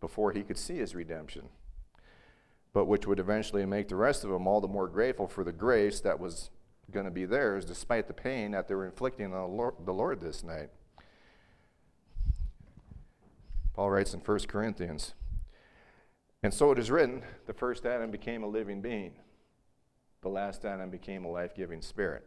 before 0.00 0.32
he 0.32 0.42
could 0.42 0.58
see 0.58 0.76
his 0.76 0.94
redemption, 0.94 1.48
but 2.76 2.84
which 2.84 3.06
would 3.06 3.18
eventually 3.18 3.64
make 3.64 3.88
the 3.88 3.96
rest 3.96 4.22
of 4.22 4.28
them 4.28 4.46
all 4.46 4.60
the 4.60 4.68
more 4.68 4.86
grateful 4.86 5.26
for 5.26 5.42
the 5.42 5.50
grace 5.50 5.98
that 6.00 6.20
was 6.20 6.50
going 6.90 7.06
to 7.06 7.10
be 7.10 7.24
theirs 7.24 7.64
despite 7.64 8.06
the 8.06 8.12
pain 8.12 8.50
that 8.50 8.68
they 8.68 8.74
were 8.74 8.84
inflicting 8.84 9.32
on 9.32 9.56
the 9.82 9.92
Lord, 9.94 10.20
this 10.20 10.44
night. 10.44 10.68
Paul 13.72 13.92
writes 13.92 14.12
in 14.12 14.20
1 14.20 14.38
Corinthians, 14.40 15.14
and 16.42 16.52
so 16.52 16.70
it 16.70 16.78
is 16.78 16.90
written 16.90 17.22
the 17.46 17.54
first 17.54 17.86
Adam 17.86 18.10
became 18.10 18.42
a 18.42 18.46
living 18.46 18.82
being, 18.82 19.14
the 20.20 20.28
last 20.28 20.66
Adam 20.66 20.90
became 20.90 21.24
a 21.24 21.30
life 21.30 21.54
giving 21.54 21.80
spirit. 21.80 22.24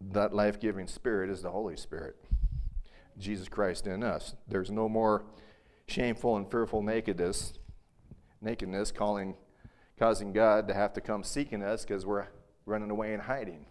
That 0.00 0.32
life 0.32 0.58
giving 0.58 0.86
spirit 0.86 1.28
is 1.28 1.42
the 1.42 1.50
Holy 1.50 1.76
Spirit, 1.76 2.16
Jesus 3.18 3.50
Christ 3.50 3.86
in 3.86 4.02
us. 4.02 4.36
There's 4.48 4.70
no 4.70 4.88
more 4.88 5.26
shameful 5.86 6.38
and 6.38 6.50
fearful 6.50 6.80
nakedness, 6.80 7.58
nakedness 8.44 8.92
calling, 8.92 9.34
causing 9.98 10.32
God 10.32 10.68
to 10.68 10.74
have 10.74 10.92
to 10.92 11.00
come 11.00 11.24
seeking 11.24 11.62
us 11.62 11.84
because 11.84 12.04
we're 12.04 12.26
running 12.66 12.90
away 12.90 13.14
and 13.14 13.22
hiding. 13.22 13.66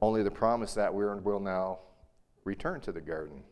Only 0.00 0.22
the 0.22 0.30
promise 0.30 0.74
that 0.74 0.94
we 0.94 1.04
will 1.04 1.40
now 1.40 1.80
return 2.44 2.80
to 2.82 2.92
the 2.92 3.00
garden. 3.00 3.42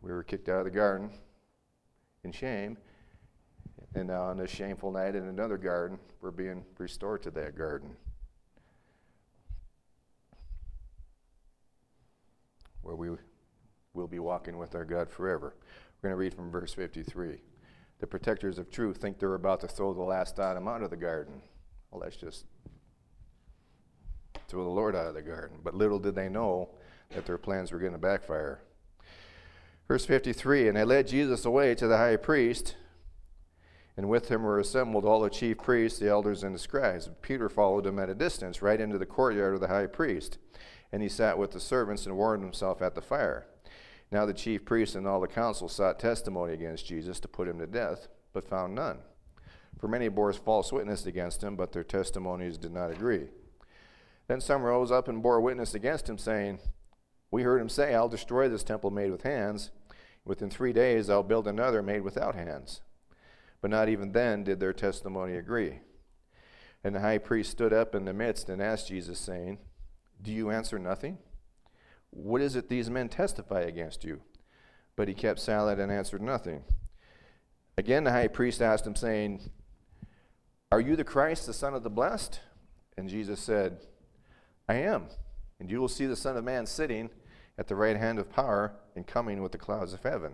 We 0.00 0.12
were 0.12 0.22
kicked 0.22 0.48
out 0.48 0.60
of 0.60 0.64
the 0.64 0.70
garden 0.70 1.10
in 2.22 2.32
shame, 2.32 2.78
and 3.94 4.08
now 4.08 4.22
on 4.22 4.38
this 4.38 4.50
shameful 4.50 4.92
night 4.92 5.16
in 5.16 5.28
another 5.28 5.58
garden, 5.58 5.98
we're 6.20 6.30
being 6.30 6.64
restored 6.78 7.22
to 7.24 7.30
that 7.32 7.56
garden. 7.58 7.96
Where 12.82 12.96
we 12.96 13.10
will 13.92 14.08
be 14.08 14.20
walking 14.20 14.56
with 14.56 14.74
our 14.74 14.84
God 14.84 15.10
forever. 15.10 15.54
We're 16.00 16.08
going 16.08 16.18
to 16.18 16.20
read 16.20 16.34
from 16.34 16.50
verse 16.50 16.72
53. 16.72 17.42
The 17.98 18.06
protectors 18.06 18.58
of 18.58 18.70
truth 18.70 18.96
think 18.96 19.18
they're 19.18 19.34
about 19.34 19.60
to 19.60 19.68
throw 19.68 19.92
the 19.92 20.00
last 20.00 20.38
Adam 20.38 20.66
out 20.66 20.82
of 20.82 20.88
the 20.88 20.96
garden. 20.96 21.42
Well, 21.90 22.00
let's 22.00 22.16
just 22.16 22.46
throw 24.48 24.64
the 24.64 24.70
Lord 24.70 24.96
out 24.96 25.06
of 25.06 25.14
the 25.14 25.20
garden. 25.20 25.58
But 25.62 25.74
little 25.74 25.98
did 25.98 26.14
they 26.14 26.30
know 26.30 26.70
that 27.14 27.26
their 27.26 27.36
plans 27.36 27.70
were 27.70 27.78
going 27.78 27.92
to 27.92 27.98
backfire. 27.98 28.62
Verse 29.88 30.06
53 30.06 30.68
And 30.68 30.76
they 30.78 30.84
led 30.84 31.06
Jesus 31.06 31.44
away 31.44 31.74
to 31.74 31.86
the 31.86 31.98
high 31.98 32.16
priest, 32.16 32.76
and 33.94 34.08
with 34.08 34.30
him 34.30 34.42
were 34.42 34.58
assembled 34.58 35.04
all 35.04 35.20
the 35.20 35.28
chief 35.28 35.58
priests, 35.58 35.98
the 35.98 36.08
elders, 36.08 36.42
and 36.42 36.54
the 36.54 36.58
scribes. 36.58 37.10
Peter 37.20 37.50
followed 37.50 37.84
him 37.84 37.98
at 37.98 38.08
a 38.08 38.14
distance, 38.14 38.62
right 38.62 38.80
into 38.80 38.96
the 38.96 39.04
courtyard 39.04 39.52
of 39.52 39.60
the 39.60 39.68
high 39.68 39.86
priest. 39.86 40.38
And 40.92 41.02
he 41.02 41.08
sat 41.10 41.36
with 41.36 41.50
the 41.50 41.60
servants 41.60 42.06
and 42.06 42.16
warmed 42.16 42.42
himself 42.42 42.80
at 42.80 42.94
the 42.94 43.02
fire. 43.02 43.46
Now 44.12 44.26
the 44.26 44.34
chief 44.34 44.64
priests 44.64 44.96
and 44.96 45.06
all 45.06 45.20
the 45.20 45.28
council 45.28 45.68
sought 45.68 45.98
testimony 45.98 46.52
against 46.52 46.86
Jesus 46.86 47.20
to 47.20 47.28
put 47.28 47.48
him 47.48 47.58
to 47.58 47.66
death, 47.66 48.08
but 48.32 48.48
found 48.48 48.74
none. 48.74 48.98
For 49.78 49.88
many 49.88 50.08
bore 50.08 50.32
false 50.32 50.72
witness 50.72 51.06
against 51.06 51.42
him, 51.42 51.56
but 51.56 51.72
their 51.72 51.84
testimonies 51.84 52.58
did 52.58 52.72
not 52.72 52.90
agree. 52.90 53.28
Then 54.26 54.40
some 54.40 54.62
rose 54.62 54.92
up 54.92 55.08
and 55.08 55.22
bore 55.22 55.40
witness 55.40 55.74
against 55.74 56.08
him, 56.08 56.18
saying, 56.18 56.58
We 57.30 57.42
heard 57.42 57.60
him 57.60 57.68
say, 57.68 57.94
I'll 57.94 58.08
destroy 58.08 58.48
this 58.48 58.62
temple 58.62 58.90
made 58.90 59.10
with 59.10 59.22
hands. 59.22 59.70
Within 60.24 60.50
three 60.50 60.72
days 60.72 61.08
I'll 61.08 61.22
build 61.22 61.48
another 61.48 61.82
made 61.82 62.02
without 62.02 62.34
hands. 62.34 62.82
But 63.60 63.70
not 63.70 63.88
even 63.88 64.12
then 64.12 64.44
did 64.44 64.60
their 64.60 64.72
testimony 64.72 65.36
agree. 65.36 65.80
And 66.82 66.94
the 66.94 67.00
high 67.00 67.18
priest 67.18 67.50
stood 67.50 67.72
up 67.72 67.94
in 67.94 68.04
the 68.04 68.12
midst 68.12 68.48
and 68.48 68.62
asked 68.62 68.88
Jesus, 68.88 69.18
saying, 69.18 69.58
Do 70.20 70.32
you 70.32 70.50
answer 70.50 70.78
nothing? 70.78 71.18
What 72.10 72.40
is 72.40 72.56
it 72.56 72.68
these 72.68 72.90
men 72.90 73.08
testify 73.08 73.60
against 73.60 74.04
you? 74.04 74.20
But 74.96 75.08
he 75.08 75.14
kept 75.14 75.40
silent 75.40 75.80
and 75.80 75.90
answered 75.90 76.22
nothing. 76.22 76.64
Again, 77.78 78.04
the 78.04 78.10
high 78.10 78.28
priest 78.28 78.60
asked 78.60 78.86
him, 78.86 78.96
saying, 78.96 79.50
Are 80.70 80.80
you 80.80 80.96
the 80.96 81.04
Christ, 81.04 81.46
the 81.46 81.54
Son 81.54 81.74
of 81.74 81.82
the 81.82 81.90
Blessed? 81.90 82.40
And 82.96 83.08
Jesus 83.08 83.40
said, 83.40 83.78
I 84.68 84.74
am. 84.74 85.06
And 85.58 85.70
you 85.70 85.80
will 85.80 85.88
see 85.88 86.06
the 86.06 86.16
Son 86.16 86.36
of 86.36 86.44
Man 86.44 86.66
sitting 86.66 87.10
at 87.58 87.68
the 87.68 87.76
right 87.76 87.96
hand 87.96 88.18
of 88.18 88.30
power 88.30 88.72
and 88.96 89.06
coming 89.06 89.42
with 89.42 89.52
the 89.52 89.58
clouds 89.58 89.92
of 89.92 90.02
heaven. 90.02 90.32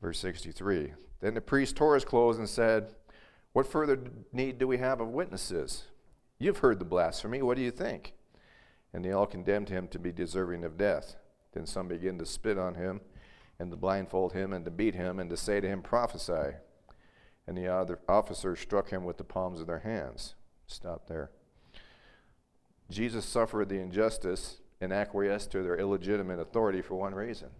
Verse 0.00 0.18
63. 0.20 0.92
Then 1.20 1.34
the 1.34 1.40
priest 1.40 1.76
tore 1.76 1.94
his 1.94 2.04
clothes 2.04 2.38
and 2.38 2.48
said, 2.48 2.94
What 3.52 3.66
further 3.66 3.98
need 4.32 4.58
do 4.58 4.66
we 4.66 4.78
have 4.78 5.00
of 5.00 5.08
witnesses? 5.08 5.84
You've 6.38 6.58
heard 6.58 6.78
the 6.78 6.84
blasphemy. 6.84 7.42
What 7.42 7.56
do 7.56 7.62
you 7.62 7.70
think? 7.70 8.14
And 8.92 9.04
they 9.04 9.12
all 9.12 9.26
condemned 9.26 9.68
him 9.68 9.88
to 9.88 9.98
be 9.98 10.12
deserving 10.12 10.64
of 10.64 10.76
death. 10.76 11.16
Then 11.52 11.66
some 11.66 11.88
began 11.88 12.18
to 12.18 12.26
spit 12.26 12.58
on 12.58 12.74
him, 12.74 13.00
and 13.58 13.70
to 13.70 13.76
blindfold 13.76 14.32
him, 14.32 14.52
and 14.52 14.64
to 14.64 14.70
beat 14.70 14.94
him, 14.94 15.18
and 15.18 15.28
to 15.30 15.36
say 15.36 15.60
to 15.60 15.68
him, 15.68 15.82
Prophesy. 15.82 16.56
And 17.46 17.56
the 17.56 17.68
other 17.68 17.98
officers 18.08 18.60
struck 18.60 18.90
him 18.90 19.04
with 19.04 19.16
the 19.18 19.24
palms 19.24 19.60
of 19.60 19.66
their 19.66 19.80
hands. 19.80 20.34
Stop 20.66 21.08
there. 21.08 21.30
Jesus 22.90 23.24
suffered 23.24 23.68
the 23.68 23.80
injustice 23.80 24.58
and 24.80 24.92
acquiesced 24.92 25.50
to 25.52 25.62
their 25.62 25.76
illegitimate 25.76 26.38
authority 26.38 26.82
for 26.82 26.94
one 26.94 27.14
reason 27.14 27.50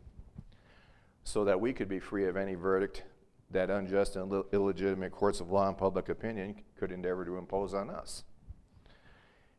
so 1.22 1.44
that 1.44 1.60
we 1.60 1.72
could 1.72 1.88
be 1.88 2.00
free 2.00 2.26
of 2.26 2.36
any 2.36 2.54
verdict 2.54 3.04
that 3.50 3.70
unjust 3.70 4.16
and 4.16 4.32
illegitimate 4.52 5.12
courts 5.12 5.40
of 5.40 5.50
law 5.50 5.68
and 5.68 5.76
public 5.76 6.08
opinion 6.08 6.54
could 6.76 6.92
endeavor 6.92 7.24
to 7.24 7.36
impose 7.36 7.74
on 7.74 7.90
us. 7.90 8.24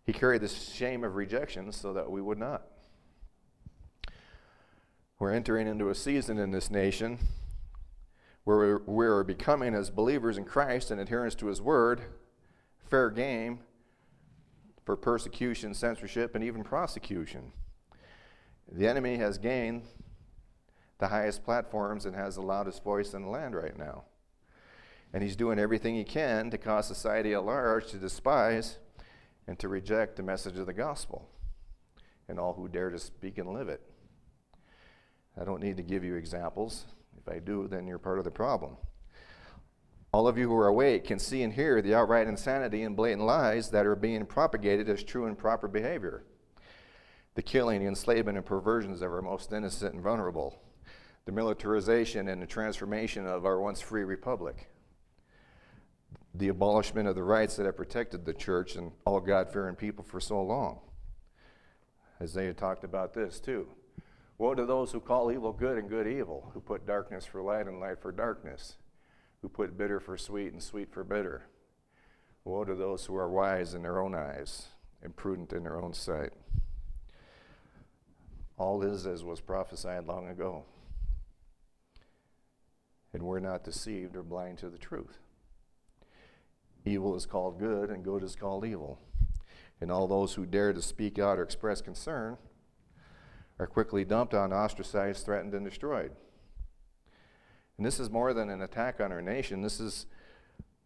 He 0.06 0.14
carried 0.14 0.42
the 0.42 0.48
shame 0.48 1.04
of 1.04 1.16
rejection 1.16 1.72
so 1.72 1.94
that 1.94 2.10
we 2.10 2.22
would 2.22 2.38
not. 2.38 2.64
We're 5.20 5.34
entering 5.34 5.68
into 5.68 5.90
a 5.90 5.96
season 5.96 6.40
in 6.40 6.52
this 6.52 6.72
nation 6.72 7.20
where 8.44 8.80
we're 8.80 9.24
becoming, 9.24 9.76
as 9.76 9.92
believers 9.92 10.38
in 10.38 10.46
Christ 10.46 10.90
and 10.90 11.00
adherents 11.00 11.36
to 11.36 11.48
His 11.48 11.62
Word, 11.62 12.02
fair 12.90 13.12
game 13.12 13.60
for 14.84 14.96
persecution, 14.96 15.76
censorship, 15.76 16.34
and 16.34 16.44
even 16.44 16.64
prosecution. 16.64 17.52
The 18.72 18.88
enemy 18.88 19.18
has 19.18 19.38
gained 19.38 19.84
the 20.98 21.10
highest 21.10 21.44
platforms 21.44 22.06
and 22.06 22.16
has 22.16 22.36
the 22.36 22.42
loudest 22.42 22.84
voice 22.84 23.14
in 23.14 23.22
the 23.22 23.30
land 23.30 23.56
right 23.56 23.78
now. 23.78 24.06
And 25.14 25.22
he's 25.22 25.36
doing 25.36 25.60
everything 25.60 25.96
he 25.96 26.04
can 26.04 26.50
to 26.52 26.58
cause 26.58 26.88
society 26.88 27.34
at 27.34 27.46
large 27.46 27.88
to 27.92 27.98
despise 27.98 28.80
and 29.48 29.58
to 29.60 29.68
reject 29.68 30.16
the 30.16 30.24
message 30.24 30.58
of 30.58 30.66
the 30.66 30.74
gospel 30.74 31.30
and 32.28 32.40
all 32.40 32.54
who 32.54 32.68
dare 32.68 32.90
to 32.90 33.00
speak 33.00 33.38
and 33.38 33.54
live 33.54 33.70
it. 33.70 33.82
I 35.40 35.44
don't 35.44 35.62
need 35.62 35.78
to 35.78 35.84
give 35.84 36.04
you 36.04 36.16
examples. 36.16 36.86
If 37.18 37.32
I 37.32 37.40
do, 37.40 37.68
then 37.68 37.88
you're 37.88 37.98
part 37.98 38.20
of 38.20 38.26
the 38.26 38.32
problem. 38.32 38.78
All 40.14 40.28
of 40.28 40.38
you 40.38 40.50
who 40.50 40.56
are 40.56 40.68
awake 40.68 41.06
can 41.06 41.20
see 41.20 41.42
and 41.44 41.54
hear 41.54 41.82
the 41.82 41.96
outright 41.96 42.28
insanity 42.28 42.84
and 42.84 42.96
blatant 42.96 43.26
lies 43.26 43.70
that 43.70 43.86
are 43.86 43.96
being 43.96 44.26
propagated 44.26 44.90
as 44.90 45.04
true 45.04 45.26
and 45.26 45.38
proper 45.38 45.68
behavior. 45.68 46.24
The 47.36 47.42
killing, 47.42 47.84
enslavement, 47.84 48.38
and 48.38 48.46
perversions 48.46 49.02
of 49.02 49.12
our 49.12 49.22
most 49.22 49.54
innocent 49.54 49.94
and 49.94 50.04
vulnerable. 50.04 50.62
The 51.26 51.32
militarization 51.32 52.28
and 52.28 52.42
the 52.42 52.48
transformation 52.48 53.26
of 53.26 53.46
our 53.46 53.62
once 53.62 53.80
free 53.80 54.04
republic 54.04 54.68
the 56.34 56.48
abolishment 56.48 57.08
of 57.08 57.16
the 57.16 57.24
rights 57.24 57.56
that 57.58 57.66
have 57.66 57.76
protected 57.76 58.26
the 58.26 58.34
church 58.34 58.76
and 58.76 58.92
all 59.06 59.20
God 59.20 59.52
fearing 59.52 59.76
people 59.76 60.04
for 60.04 60.20
so 60.20 60.42
long. 60.42 60.80
Isaiah 62.22 62.54
talked 62.54 62.84
about 62.84 63.14
this 63.14 63.40
too. 63.40 63.68
Woe 64.38 64.56
to 64.56 64.66
those 64.66 64.92
who 64.92 65.00
call 65.00 65.32
evil 65.32 65.52
good 65.54 65.78
and 65.78 65.90
good 65.90 66.08
evil, 66.08 66.52
who 66.54 66.62
put 66.62 66.88
darkness 66.88 67.26
for 67.26 67.42
light 67.42 67.68
and 67.68 67.80
light 67.80 68.00
for 68.02 68.12
darkness. 68.12 68.78
who 69.42 69.50
put 69.50 69.78
bitter 69.78 70.00
for 70.00 70.18
sweet 70.18 70.54
and 70.54 70.62
sweet 70.62 70.92
for 70.92 71.04
bitter. 71.04 71.48
Woe 72.44 72.64
to 72.64 72.76
those 72.76 73.06
who 73.06 73.16
are 73.16 73.30
wise 73.30 73.74
in 73.74 73.82
their 73.82 74.00
own 74.00 74.16
eyes 74.16 74.68
and 75.02 75.16
prudent 75.16 75.52
in 75.52 75.64
their 75.64 75.82
own 75.82 75.94
sight. 75.94 76.32
All 78.58 78.84
is 78.84 79.08
as 79.08 79.24
was 79.24 79.42
prophesied 79.42 80.06
long 80.06 80.30
ago. 80.30 80.66
And 83.14 83.24
we're 83.24 83.40
not 83.40 83.64
deceived 83.64 84.16
or 84.16 84.24
blind 84.24 84.60
to 84.60 84.70
the 84.70 84.78
truth. 84.78 85.18
Evil 86.86 87.16
is 87.16 87.26
called 87.26 87.60
good, 87.60 87.90
and 87.90 88.04
good 88.04 88.24
is 88.24 88.36
called 88.36 88.66
evil. 88.66 89.00
And 89.80 89.92
all 89.92 90.08
those 90.08 90.34
who 90.34 90.46
dare 90.46 90.74
to 90.74 90.82
speak 90.82 91.20
out 91.20 91.38
or 91.38 91.44
express 91.44 91.82
concern 91.82 92.38
are 93.60 93.68
quickly 93.68 94.04
dumped 94.04 94.34
on, 94.34 94.52
ostracized, 94.52 95.26
threatened, 95.26 95.54
and 95.54 95.66
destroyed. 95.66 96.12
And 97.78 97.86
this 97.86 98.00
is 98.00 98.10
more 98.10 98.34
than 98.34 98.50
an 98.50 98.62
attack 98.62 99.00
on 99.00 99.12
our 99.12 99.22
nation. 99.22 99.62
This 99.62 99.80
is 99.80 100.06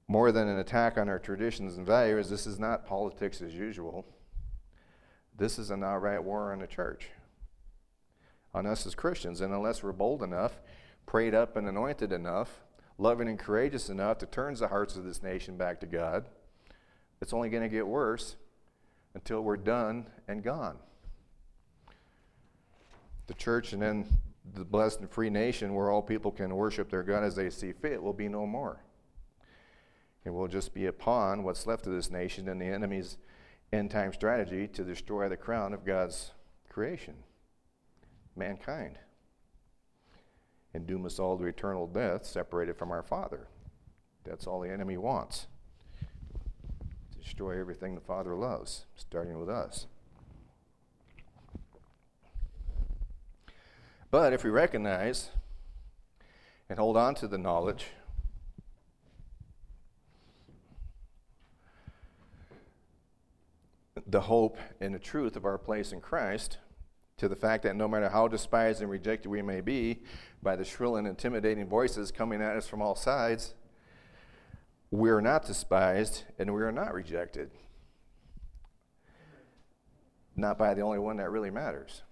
more 0.08 0.32
than 0.32 0.48
an 0.48 0.60
attack 0.60 0.98
on 0.98 1.10
our 1.10 1.20
traditions 1.20 1.78
and 1.78 1.86
values. 1.86 2.30
This 2.30 2.46
is 2.46 2.60
not 2.60 2.86
politics 2.86 3.42
as 3.42 3.54
usual. 3.54 4.06
This 5.38 5.58
is 5.58 5.72
an 5.72 5.84
outright 5.84 6.24
war 6.24 6.52
on 6.52 6.60
the 6.60 6.68
church, 6.68 7.10
on 8.54 8.66
us 8.66 8.86
as 8.86 8.96
Christians. 8.96 9.42
And 9.42 9.54
unless 9.54 9.84
we're 9.84 9.92
bold 9.92 10.24
enough, 10.24 10.60
prayed 11.06 11.34
up 11.34 11.58
and 11.58 11.68
anointed 11.68 12.12
enough, 12.12 12.65
loving 12.98 13.28
and 13.28 13.40
courageous 13.40 13.90
enough 13.90 14.18
to 14.20 14.26
turn 14.26 14.54
the 14.56 14.68
hearts 14.68 14.96
of 14.96 15.04
this 15.04 15.22
nation 15.22 15.58
back 15.58 15.80
to 15.82 15.86
God, 15.86 16.30
it's 17.22 17.34
only 17.34 17.50
going 17.50 17.64
to 17.64 17.70
get 17.70 17.88
worse 17.88 18.36
until 19.14 19.42
we're 19.42 19.58
done 19.58 20.08
and 20.28 20.44
gone. 20.44 20.78
The 23.28 23.34
church 23.34 23.74
and 23.74 23.82
then 23.82 24.06
the 24.54 24.66
blessed 24.66 25.00
and 25.00 25.10
free 25.10 25.30
nation 25.30 25.74
where 25.74 25.90
all 25.90 26.02
people 26.02 26.32
can 26.32 26.56
worship 26.56 26.90
their 26.90 27.04
God 27.04 27.24
as 27.24 27.36
they 27.36 27.50
see 27.50 27.74
fit 27.74 28.02
will 28.02 28.14
be 28.14 28.28
no 28.28 28.46
more. 28.46 28.84
It 30.24 30.30
will 30.30 30.48
just 30.48 30.74
be 30.74 30.90
pawn, 30.92 31.44
what's 31.44 31.68
left 31.68 31.88
of 31.88 31.94
this 31.94 32.12
nation, 32.12 32.50
and 32.50 32.60
the 32.60 32.66
enemy's 32.66 33.18
end 33.72 33.92
time 33.92 34.14
strategy 34.14 34.68
to 34.68 34.84
destroy 34.84 35.30
the 35.30 35.38
crown 35.38 35.74
of 35.74 35.86
God's 35.86 36.32
creation, 36.70 37.16
mankind, 38.36 38.98
and 40.76 40.86
doom 40.86 41.06
us 41.06 41.20
all 41.20 41.38
to 41.38 41.46
eternal 41.46 41.88
death, 41.88 42.26
separated 42.26 42.78
from 42.78 42.92
our 42.92 43.04
Father. 43.04 43.48
That's 44.24 44.46
all 44.46 44.60
the 44.60 44.72
enemy 44.72 44.98
wants 44.98 45.48
destroy 47.26 47.60
everything 47.60 47.96
the 47.96 48.02
Father 48.02 48.36
loves, 48.36 48.86
starting 48.96 49.40
with 49.40 49.50
us. 49.50 49.88
But 54.12 54.32
if 54.32 54.44
we 54.44 54.52
recognize 54.52 55.32
and 56.70 56.78
hold 56.78 56.96
on 56.96 57.16
to 57.16 57.28
the 57.28 57.40
knowledge, 57.40 57.88
the 64.06 64.22
hope 64.22 64.58
and 64.80 64.94
the 64.94 65.00
truth 65.00 65.36
of 65.36 65.46
our 65.46 65.58
place 65.58 65.92
in 65.92 66.00
Christ, 66.00 66.60
to 67.18 67.28
the 67.28 67.36
fact 67.36 67.64
that 67.64 67.76
no 67.76 67.88
matter 67.88 68.10
how 68.10 68.28
despised 68.28 68.82
and 68.82 68.90
rejected 68.92 69.30
we 69.30 69.42
may 69.42 69.62
be 69.62 70.04
by 70.46 70.56
the 70.56 70.64
shrill 70.64 70.96
and 70.96 71.08
intimidating 71.08 71.68
voices 71.68 72.12
coming 72.12 72.42
at 72.42 72.56
us 72.56 72.68
from 72.68 72.82
all 72.82 72.96
sides, 72.96 73.56
we 74.92 75.10
are 75.10 75.20
not 75.22 75.46
despised 75.46 76.24
and 76.38 76.54
we 76.54 76.62
are 76.62 76.72
not 76.72 76.94
rejected. 76.94 77.50
Not 80.36 80.58
by 80.58 80.76
the 80.76 80.82
only 80.82 81.00
one 81.00 81.18
that 81.18 81.32
really 81.32 81.50
matters 81.50 82.04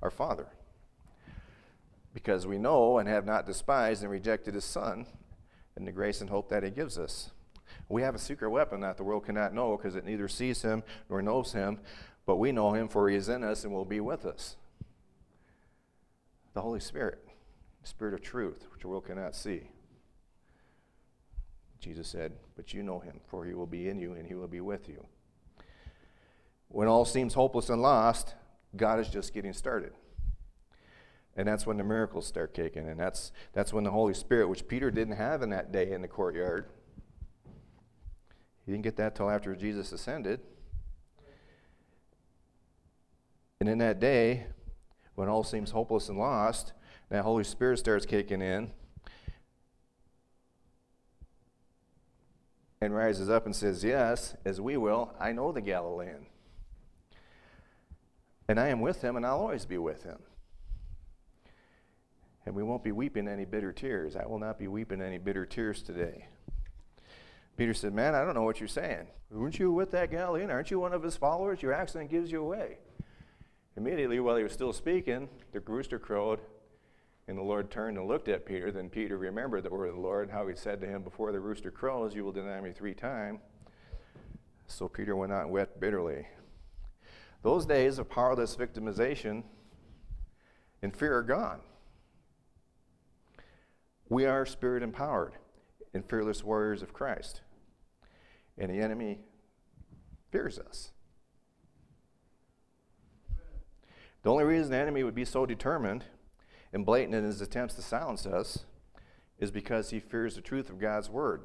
our 0.00 0.10
Father. 0.10 0.48
Because 2.14 2.46
we 2.46 2.56
know 2.56 2.98
and 2.98 3.08
have 3.08 3.26
not 3.26 3.44
despised 3.44 4.02
and 4.02 4.10
rejected 4.10 4.54
His 4.54 4.64
Son 4.64 5.06
and 5.76 5.86
the 5.86 5.92
grace 5.92 6.20
and 6.22 6.30
hope 6.30 6.48
that 6.48 6.62
He 6.62 6.70
gives 6.70 6.98
us. 6.98 7.30
We 7.90 8.02
have 8.02 8.14
a 8.14 8.18
secret 8.18 8.50
weapon 8.50 8.80
that 8.80 8.96
the 8.96 9.04
world 9.04 9.26
cannot 9.26 9.52
know 9.52 9.76
because 9.76 9.96
it 9.96 10.04
neither 10.04 10.28
sees 10.28 10.62
him 10.62 10.82
nor 11.10 11.20
knows 11.20 11.52
him, 11.52 11.80
but 12.24 12.36
we 12.36 12.52
know 12.52 12.72
him 12.72 12.88
for 12.88 13.08
he 13.08 13.16
is 13.16 13.28
in 13.28 13.44
us 13.44 13.64
and 13.64 13.72
will 13.72 13.84
be 13.84 14.00
with 14.00 14.24
us. 14.24 14.56
The 16.58 16.62
Holy 16.62 16.80
Spirit, 16.80 17.20
the 17.80 17.86
Spirit 17.86 18.14
of 18.14 18.20
truth, 18.20 18.66
which 18.72 18.82
the 18.82 18.88
world 18.88 19.06
cannot 19.06 19.36
see. 19.36 19.70
Jesus 21.78 22.08
said, 22.08 22.32
But 22.56 22.74
you 22.74 22.82
know 22.82 22.98
him, 22.98 23.20
for 23.28 23.44
he 23.44 23.54
will 23.54 23.68
be 23.68 23.88
in 23.88 24.00
you 24.00 24.14
and 24.14 24.26
he 24.26 24.34
will 24.34 24.48
be 24.48 24.60
with 24.60 24.88
you. 24.88 25.06
When 26.66 26.88
all 26.88 27.04
seems 27.04 27.34
hopeless 27.34 27.68
and 27.68 27.80
lost, 27.80 28.34
God 28.74 28.98
is 28.98 29.08
just 29.08 29.32
getting 29.32 29.52
started. 29.52 29.92
And 31.36 31.46
that's 31.46 31.64
when 31.64 31.76
the 31.76 31.84
miracles 31.84 32.26
start 32.26 32.54
kicking. 32.54 32.88
And 32.88 32.98
that's, 32.98 33.30
that's 33.52 33.72
when 33.72 33.84
the 33.84 33.92
Holy 33.92 34.14
Spirit, 34.14 34.48
which 34.48 34.66
Peter 34.66 34.90
didn't 34.90 35.14
have 35.14 35.42
in 35.42 35.50
that 35.50 35.70
day 35.70 35.92
in 35.92 36.02
the 36.02 36.08
courtyard, 36.08 36.70
he 38.66 38.72
didn't 38.72 38.82
get 38.82 38.96
that 38.96 39.14
till 39.14 39.30
after 39.30 39.54
Jesus 39.54 39.92
ascended. 39.92 40.40
And 43.60 43.68
in 43.68 43.78
that 43.78 44.00
day, 44.00 44.48
when 45.18 45.28
all 45.28 45.42
seems 45.42 45.72
hopeless 45.72 46.08
and 46.08 46.16
lost, 46.16 46.72
that 47.08 47.24
Holy 47.24 47.42
Spirit 47.42 47.80
starts 47.80 48.06
kicking 48.06 48.40
in 48.40 48.70
and 52.80 52.94
rises 52.94 53.28
up 53.28 53.44
and 53.44 53.56
says, 53.56 53.82
Yes, 53.82 54.36
as 54.44 54.60
we 54.60 54.76
will, 54.76 55.12
I 55.18 55.32
know 55.32 55.50
the 55.50 55.60
Galilean. 55.60 56.26
And 58.48 58.60
I 58.60 58.68
am 58.68 58.80
with 58.80 59.02
him, 59.02 59.16
and 59.16 59.26
I'll 59.26 59.40
always 59.40 59.66
be 59.66 59.76
with 59.76 60.04
him. 60.04 60.20
And 62.46 62.54
we 62.54 62.62
won't 62.62 62.84
be 62.84 62.92
weeping 62.92 63.26
any 63.26 63.44
bitter 63.44 63.72
tears. 63.72 64.14
I 64.14 64.24
will 64.24 64.38
not 64.38 64.56
be 64.56 64.68
weeping 64.68 65.02
any 65.02 65.18
bitter 65.18 65.44
tears 65.44 65.82
today. 65.82 66.28
Peter 67.56 67.74
said, 67.74 67.92
Man, 67.92 68.14
I 68.14 68.24
don't 68.24 68.34
know 68.34 68.44
what 68.44 68.60
you're 68.60 68.68
saying. 68.68 69.08
Weren't 69.32 69.58
you 69.58 69.72
with 69.72 69.90
that 69.90 70.12
Galilean? 70.12 70.52
Aren't 70.52 70.70
you 70.70 70.78
one 70.78 70.92
of 70.92 71.02
his 71.02 71.16
followers? 71.16 71.60
Your 71.60 71.72
accent 71.72 72.08
gives 72.08 72.30
you 72.30 72.40
away. 72.40 72.78
Immediately, 73.78 74.18
while 74.18 74.36
he 74.36 74.42
was 74.42 74.52
still 74.52 74.72
speaking, 74.72 75.28
the 75.52 75.60
rooster 75.60 76.00
crowed, 76.00 76.40
and 77.28 77.38
the 77.38 77.42
Lord 77.42 77.70
turned 77.70 77.96
and 77.96 78.08
looked 78.08 78.26
at 78.26 78.44
Peter. 78.44 78.72
Then 78.72 78.90
Peter 78.90 79.16
remembered 79.16 79.62
the 79.62 79.70
word 79.70 79.86
of 79.86 79.94
the 79.94 80.00
Lord, 80.00 80.30
how 80.30 80.48
he 80.48 80.56
said 80.56 80.80
to 80.80 80.86
him, 80.88 81.04
Before 81.04 81.30
the 81.30 81.38
rooster 81.38 81.70
crows, 81.70 82.12
you 82.12 82.24
will 82.24 82.32
deny 82.32 82.60
me 82.60 82.72
three 82.72 82.92
times. 82.92 83.38
So 84.66 84.88
Peter 84.88 85.14
went 85.14 85.32
out 85.32 85.44
and 85.44 85.52
wept 85.52 85.78
bitterly. 85.78 86.26
Those 87.42 87.66
days 87.66 88.00
of 88.00 88.10
powerless 88.10 88.56
victimization 88.56 89.44
and 90.82 90.94
fear 90.94 91.16
are 91.16 91.22
gone. 91.22 91.60
We 94.08 94.26
are 94.26 94.44
spirit 94.44 94.82
empowered 94.82 95.34
and 95.94 96.04
fearless 96.04 96.42
warriors 96.42 96.82
of 96.82 96.92
Christ 96.92 97.42
and 98.58 98.72
the 98.72 98.80
enemy 98.80 99.20
fears 100.32 100.58
us. 100.58 100.90
The 104.22 104.30
only 104.30 104.44
reason 104.44 104.70
the 104.70 104.78
enemy 104.78 105.04
would 105.04 105.14
be 105.14 105.24
so 105.24 105.46
determined 105.46 106.04
and 106.72 106.84
blatant 106.84 107.14
in 107.14 107.24
his 107.24 107.40
attempts 107.40 107.74
to 107.74 107.82
silence 107.82 108.26
us 108.26 108.64
is 109.38 109.50
because 109.50 109.90
he 109.90 110.00
fears 110.00 110.34
the 110.34 110.40
truth 110.40 110.68
of 110.68 110.80
God's 110.80 111.08
word 111.08 111.42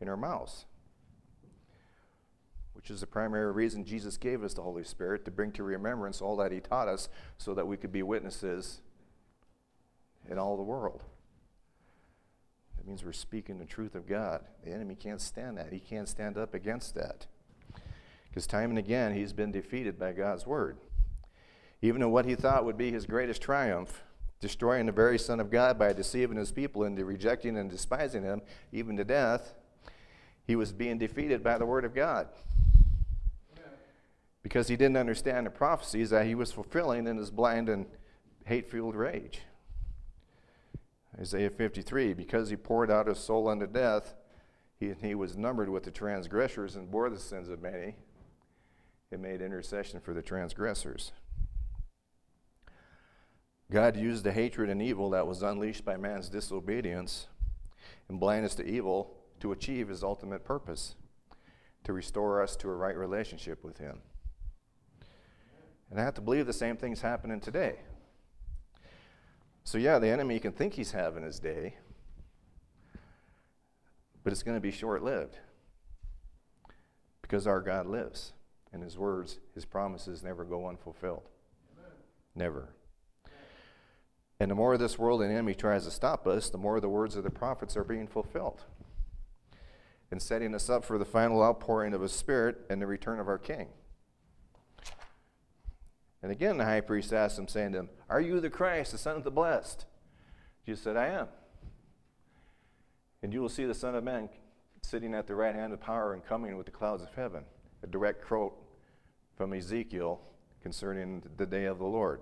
in 0.00 0.08
our 0.08 0.16
mouths, 0.16 0.64
which 2.72 2.90
is 2.90 3.00
the 3.00 3.06
primary 3.06 3.52
reason 3.52 3.84
Jesus 3.84 4.16
gave 4.16 4.42
us 4.42 4.54
the 4.54 4.62
Holy 4.62 4.84
Spirit 4.84 5.24
to 5.24 5.30
bring 5.30 5.52
to 5.52 5.62
remembrance 5.62 6.20
all 6.22 6.36
that 6.36 6.52
he 6.52 6.60
taught 6.60 6.88
us 6.88 7.08
so 7.38 7.54
that 7.54 7.66
we 7.66 7.76
could 7.76 7.92
be 7.92 8.02
witnesses 8.02 8.80
in 10.28 10.38
all 10.38 10.56
the 10.56 10.62
world 10.62 11.02
That 12.76 12.86
means 12.86 13.04
we're 13.04 13.12
speaking 13.12 13.58
the 13.58 13.64
truth 13.64 13.94
of 13.94 14.08
God. 14.08 14.44
The 14.64 14.72
enemy 14.72 14.94
can't 14.94 15.20
stand 15.20 15.58
that. 15.58 15.72
He 15.72 15.80
can't 15.80 16.08
stand 16.08 16.36
up 16.38 16.54
against 16.54 16.94
that. 16.94 17.26
Because 18.28 18.46
time 18.46 18.70
and 18.70 18.78
again, 18.78 19.14
he's 19.14 19.32
been 19.32 19.52
defeated 19.52 19.98
by 19.98 20.12
God's 20.12 20.46
word. 20.46 20.78
Even 21.82 22.02
in 22.02 22.10
what 22.10 22.24
he 22.24 22.34
thought 22.34 22.64
would 22.64 22.78
be 22.78 22.90
his 22.90 23.06
greatest 23.06 23.42
triumph, 23.42 24.02
destroying 24.40 24.86
the 24.86 24.92
very 24.92 25.18
Son 25.18 25.40
of 25.40 25.50
God 25.50 25.78
by 25.78 25.92
deceiving 25.92 26.36
his 26.36 26.52
people 26.52 26.84
into 26.84 27.04
rejecting 27.04 27.56
and 27.56 27.70
despising 27.70 28.22
him, 28.22 28.42
even 28.72 28.96
to 28.96 29.04
death, 29.04 29.54
he 30.46 30.56
was 30.56 30.72
being 30.72 30.98
defeated 30.98 31.42
by 31.42 31.58
the 31.58 31.66
word 31.66 31.84
of 31.84 31.94
God. 31.94 32.28
Because 34.42 34.68
he 34.68 34.76
didn't 34.76 34.96
understand 34.96 35.46
the 35.46 35.50
prophecies 35.50 36.10
that 36.10 36.26
he 36.26 36.34
was 36.34 36.52
fulfilling 36.52 37.06
in 37.06 37.16
his 37.16 37.30
blind 37.30 37.68
and 37.68 37.86
hate 38.44 38.70
filled 38.70 38.94
rage. 38.94 39.40
Isaiah 41.18 41.50
53, 41.50 42.12
because 42.12 42.50
he 42.50 42.56
poured 42.56 42.90
out 42.90 43.08
his 43.08 43.18
soul 43.18 43.48
unto 43.48 43.66
death, 43.66 44.14
he, 44.78 44.92
he 45.00 45.14
was 45.14 45.36
numbered 45.36 45.68
with 45.68 45.82
the 45.82 45.90
transgressors 45.90 46.76
and 46.76 46.90
bore 46.90 47.10
the 47.10 47.18
sins 47.18 47.48
of 47.48 47.62
many, 47.62 47.96
and 49.10 49.22
made 49.22 49.40
intercession 49.40 49.98
for 49.98 50.12
the 50.12 50.22
transgressors. 50.22 51.12
God 53.70 53.96
used 53.96 54.24
the 54.24 54.32
hatred 54.32 54.70
and 54.70 54.80
evil 54.80 55.10
that 55.10 55.26
was 55.26 55.42
unleashed 55.42 55.84
by 55.84 55.96
man's 55.96 56.28
disobedience 56.28 57.26
and 58.08 58.20
blindness 58.20 58.54
to 58.56 58.64
evil 58.64 59.16
to 59.40 59.52
achieve 59.52 59.88
his 59.88 60.02
ultimate 60.02 60.44
purpose 60.44 60.94
to 61.84 61.92
restore 61.92 62.42
us 62.42 62.56
to 62.56 62.68
a 62.68 62.74
right 62.74 62.96
relationship 62.96 63.64
with 63.64 63.78
him. 63.78 64.00
And 65.90 66.00
I 66.00 66.04
have 66.04 66.14
to 66.14 66.20
believe 66.20 66.46
the 66.46 66.52
same 66.52 66.76
thing's 66.76 67.00
happening 67.00 67.40
today. 67.40 67.76
So, 69.64 69.78
yeah, 69.78 69.98
the 69.98 70.08
enemy 70.08 70.38
can 70.38 70.52
think 70.52 70.74
he's 70.74 70.92
having 70.92 71.24
his 71.24 71.38
day, 71.40 71.74
But 74.22 74.32
it's 74.32 74.42
going 74.42 74.56
to 74.56 74.60
be 74.60 74.70
short 74.70 75.02
lived 75.02 75.38
because 77.22 77.48
our 77.48 77.60
God 77.60 77.86
lives, 77.86 78.32
and 78.72 78.82
His 78.82 78.96
words, 78.96 79.40
His 79.54 79.64
promises 79.64 80.22
never 80.22 80.44
go 80.44 80.68
unfulfilled. 80.68 81.28
Amen. 81.76 81.92
Never. 82.36 82.68
And 84.38 84.50
the 84.50 84.54
more 84.54 84.76
this 84.76 84.98
world 84.98 85.22
and 85.22 85.32
enemy 85.32 85.54
tries 85.54 85.84
to 85.84 85.90
stop 85.90 86.26
us, 86.26 86.50
the 86.50 86.58
more 86.58 86.80
the 86.80 86.88
words 86.88 87.16
of 87.16 87.24
the 87.24 87.30
prophets 87.30 87.76
are 87.76 87.84
being 87.84 88.06
fulfilled 88.06 88.62
and 90.10 90.20
setting 90.20 90.54
us 90.54 90.70
up 90.70 90.84
for 90.84 90.98
the 90.98 91.04
final 91.04 91.42
outpouring 91.42 91.94
of 91.94 92.00
His 92.00 92.12
Spirit 92.12 92.58
and 92.70 92.80
the 92.80 92.86
return 92.86 93.18
of 93.18 93.28
our 93.28 93.38
King. 93.38 93.68
And 96.22 96.32
again, 96.32 96.56
the 96.56 96.64
high 96.64 96.80
priest 96.80 97.12
asked 97.12 97.38
him, 97.38 97.48
saying 97.48 97.72
to 97.72 97.80
him, 97.80 97.88
Are 98.08 98.20
you 98.20 98.40
the 98.40 98.50
Christ, 98.50 98.92
the 98.92 98.98
Son 98.98 99.16
of 99.16 99.24
the 99.24 99.30
Blessed? 99.30 99.86
Jesus 100.64 100.82
said, 100.82 100.96
I 100.96 101.06
am. 101.06 101.28
And 103.22 103.32
you 103.32 103.40
will 103.40 103.48
see 103.48 103.64
the 103.64 103.74
Son 103.74 103.94
of 103.94 104.04
Man 104.04 104.28
sitting 104.82 105.14
at 105.14 105.26
the 105.26 105.34
right 105.34 105.54
hand 105.54 105.72
of 105.72 105.80
power 105.80 106.14
and 106.14 106.24
coming 106.24 106.56
with 106.56 106.66
the 106.66 106.72
clouds 106.72 107.02
of 107.02 107.14
heaven. 107.14 107.44
A 107.82 107.86
direct 107.86 108.24
quote 108.24 108.54
from 109.36 109.52
Ezekiel 109.52 110.20
concerning 110.62 111.22
the 111.36 111.46
day 111.46 111.64
of 111.66 111.78
the 111.78 111.84
Lord. 111.84 112.20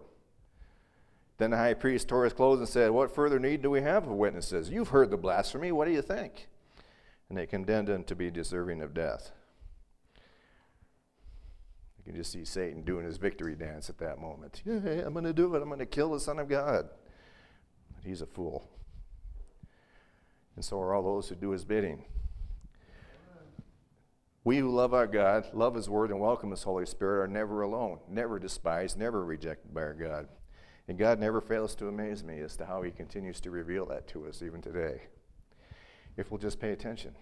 Then 1.38 1.51
the 1.51 1.57
high 1.57 1.75
priest 1.75 2.09
tore 2.09 2.25
his 2.25 2.33
clothes 2.33 2.61
and 2.61 2.68
said, 2.68 2.90
What 2.90 3.14
further 3.14 3.38
need 3.38 3.62
do 3.62 3.70
we 3.70 3.83
have 3.83 4.07
of 4.07 4.12
witnesses? 4.12 4.70
You've 4.70 4.88
heard 4.88 5.11
the 5.11 5.16
blasphemy. 5.16 5.73
What 5.73 5.87
do 5.87 5.92
you 5.92 6.03
think? 6.03 6.49
And 7.29 7.37
they 7.37 7.47
condemned 7.47 7.88
him 7.88 8.05
to 8.05 8.14
be 8.14 8.31
deserving 8.31 8.83
of 8.83 8.94
death. 8.94 9.33
You 11.99 12.12
can 12.12 12.14
just 12.14 12.33
see 12.33 12.44
Satan 12.44 12.83
doing 12.83 13.05
his 13.05 13.16
victory 13.16 13.57
dance 13.57 13.88
at 13.88 13.99
that 13.99 14.20
moment. 14.20 14.62
Yeah, 14.64 15.03
I'm 15.05 15.14
going 15.14 15.25
to 15.25 15.33
do 15.33 15.55
it. 15.55 15.62
I'm 15.62 15.68
going 15.68 15.79
to 15.79 15.87
kill 15.87 16.12
the 16.12 16.20
Son 16.20 16.38
of 16.38 16.49
God. 16.49 16.88
But 17.97 18.05
he's 18.05 18.20
a 18.20 18.27
fool. 18.27 18.68
And 20.55 20.64
so 20.64 20.79
are 20.81 20.94
all 20.94 21.03
those 21.03 21.29
who 21.29 21.35
do 21.35 21.51
his 21.51 21.64
bidding. 21.64 22.05
We 24.44 24.59
who 24.59 24.70
love 24.70 24.92
our 24.92 25.07
God, 25.07 25.47
love 25.55 25.75
his 25.75 25.88
word, 25.88 26.11
and 26.11 26.20
welcome 26.20 26.51
his 26.51 26.62
Holy 26.62 26.85
Spirit 26.85 27.25
are 27.25 27.29
never 27.29 27.62
alone, 27.62 27.99
never 28.09 28.38
despised, 28.38 28.99
never 28.99 29.25
rejected 29.25 29.73
by 29.73 29.81
our 29.81 29.94
God. 29.94 30.29
And 30.87 30.99
God 30.99 31.18
never 31.18 31.40
fails 31.40 31.75
to 31.77 31.88
amaze 31.88 32.23
me 32.23 32.40
as 32.40 32.57
to 32.57 32.66
how 32.66 32.83
he 32.83 32.90
continues 32.90 33.40
to 33.40 33.51
reveal 33.51 33.87
that 33.87 34.07
to 34.09 34.27
us 34.27 34.42
even 34.42 34.61
today, 34.61 35.03
if 36.16 36.31
we'll 36.31 36.38
just 36.38 36.61
pay 36.61 36.73
attention. 36.73 37.14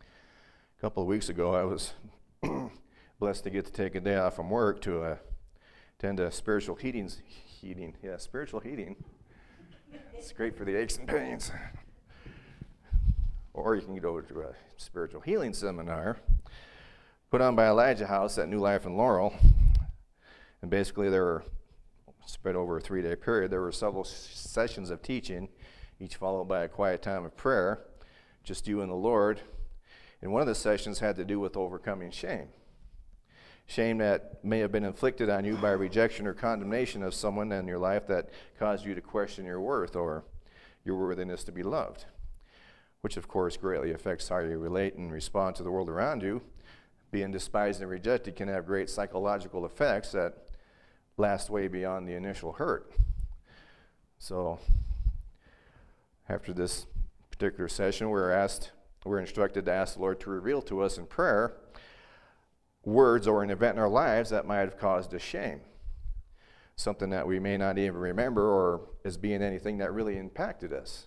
A 0.00 0.80
couple 0.80 1.02
of 1.02 1.08
weeks 1.08 1.28
ago, 1.28 1.54
I 1.54 1.64
was 1.64 1.92
blessed 3.20 3.44
to 3.44 3.50
get 3.50 3.64
to 3.66 3.72
take 3.72 3.94
a 3.94 4.00
day 4.00 4.16
off 4.16 4.36
from 4.36 4.50
work 4.50 4.80
to 4.82 5.02
uh, 5.02 5.16
attend 5.98 6.18
a 6.18 6.30
spiritual 6.32 6.74
heating, 6.74 7.10
heating, 7.24 7.94
yeah, 8.02 8.16
spiritual 8.16 8.60
heating. 8.60 8.96
It's 10.14 10.32
great 10.32 10.56
for 10.56 10.64
the 10.64 10.74
aches 10.74 10.98
and 10.98 11.06
pains. 11.06 11.52
Or 13.54 13.74
you 13.74 13.82
can 13.82 13.96
go 13.96 14.20
to 14.20 14.40
a 14.40 14.54
spiritual 14.76 15.20
healing 15.20 15.54
seminar 15.54 16.18
put 17.30 17.40
on 17.40 17.56
by 17.56 17.66
Elijah 17.68 18.06
House 18.06 18.38
at 18.38 18.48
New 18.48 18.58
Life 18.58 18.86
in 18.86 18.96
Laurel. 18.96 19.34
And 20.62 20.70
basically, 20.70 21.08
there 21.08 21.24
were 21.24 21.44
spread 22.26 22.56
over 22.56 22.76
a 22.76 22.80
three 22.80 23.02
day 23.02 23.16
period. 23.16 23.50
There 23.50 23.60
were 23.60 23.72
several 23.72 24.04
sessions 24.04 24.90
of 24.90 25.02
teaching, 25.02 25.48
each 25.98 26.16
followed 26.16 26.44
by 26.44 26.64
a 26.64 26.68
quiet 26.68 27.02
time 27.02 27.24
of 27.24 27.36
prayer, 27.36 27.84
just 28.44 28.68
you 28.68 28.80
and 28.80 28.90
the 28.90 28.96
Lord. 28.96 29.40
And 30.22 30.32
one 30.32 30.42
of 30.42 30.48
the 30.48 30.54
sessions 30.54 30.98
had 30.98 31.16
to 31.16 31.24
do 31.24 31.40
with 31.40 31.56
overcoming 31.56 32.10
shame. 32.10 32.48
Shame 33.66 33.98
that 33.98 34.44
may 34.44 34.60
have 34.60 34.70
been 34.70 34.84
inflicted 34.84 35.28
on 35.28 35.44
you 35.44 35.56
by 35.56 35.70
rejection 35.70 36.26
or 36.26 36.34
condemnation 36.34 37.02
of 37.02 37.14
someone 37.14 37.50
in 37.52 37.66
your 37.66 37.78
life 37.78 38.06
that 38.06 38.30
caused 38.58 38.84
you 38.84 38.94
to 38.94 39.00
question 39.00 39.44
your 39.44 39.60
worth 39.60 39.96
or 39.96 40.24
your 40.84 40.96
worthiness 40.96 41.42
to 41.44 41.52
be 41.52 41.62
loved 41.62 42.04
which 43.06 43.16
of 43.16 43.28
course 43.28 43.56
greatly 43.56 43.92
affects 43.92 44.28
how 44.28 44.38
you 44.38 44.58
relate 44.58 44.96
and 44.96 45.12
respond 45.12 45.54
to 45.54 45.62
the 45.62 45.70
world 45.70 45.88
around 45.88 46.24
you. 46.24 46.42
Being 47.12 47.30
despised 47.30 47.80
and 47.80 47.88
rejected 47.88 48.34
can 48.34 48.48
have 48.48 48.66
great 48.66 48.90
psychological 48.90 49.64
effects 49.64 50.10
that 50.10 50.45
last 51.16 51.50
way 51.50 51.68
beyond 51.68 52.06
the 52.06 52.14
initial 52.14 52.52
hurt. 52.52 52.92
So, 54.18 54.58
after 56.28 56.52
this 56.52 56.86
particular 57.30 57.68
session, 57.68 58.10
we're 58.10 58.30
asked, 58.30 58.72
we're 59.04 59.20
instructed 59.20 59.66
to 59.66 59.72
ask 59.72 59.94
the 59.94 60.00
Lord 60.00 60.20
to 60.20 60.30
reveal 60.30 60.62
to 60.62 60.80
us 60.82 60.98
in 60.98 61.06
prayer 61.06 61.54
words 62.84 63.26
or 63.26 63.42
an 63.42 63.50
event 63.50 63.76
in 63.76 63.82
our 63.82 63.88
lives 63.88 64.30
that 64.30 64.46
might 64.46 64.60
have 64.60 64.78
caused 64.78 65.12
us 65.14 65.20
shame. 65.20 65.60
Something 66.76 67.10
that 67.10 67.26
we 67.26 67.38
may 67.38 67.56
not 67.56 67.78
even 67.78 67.96
remember 67.96 68.48
or 68.48 68.88
as 69.04 69.16
being 69.16 69.42
anything 69.42 69.78
that 69.78 69.92
really 69.92 70.16
impacted 70.16 70.72
us 70.72 71.06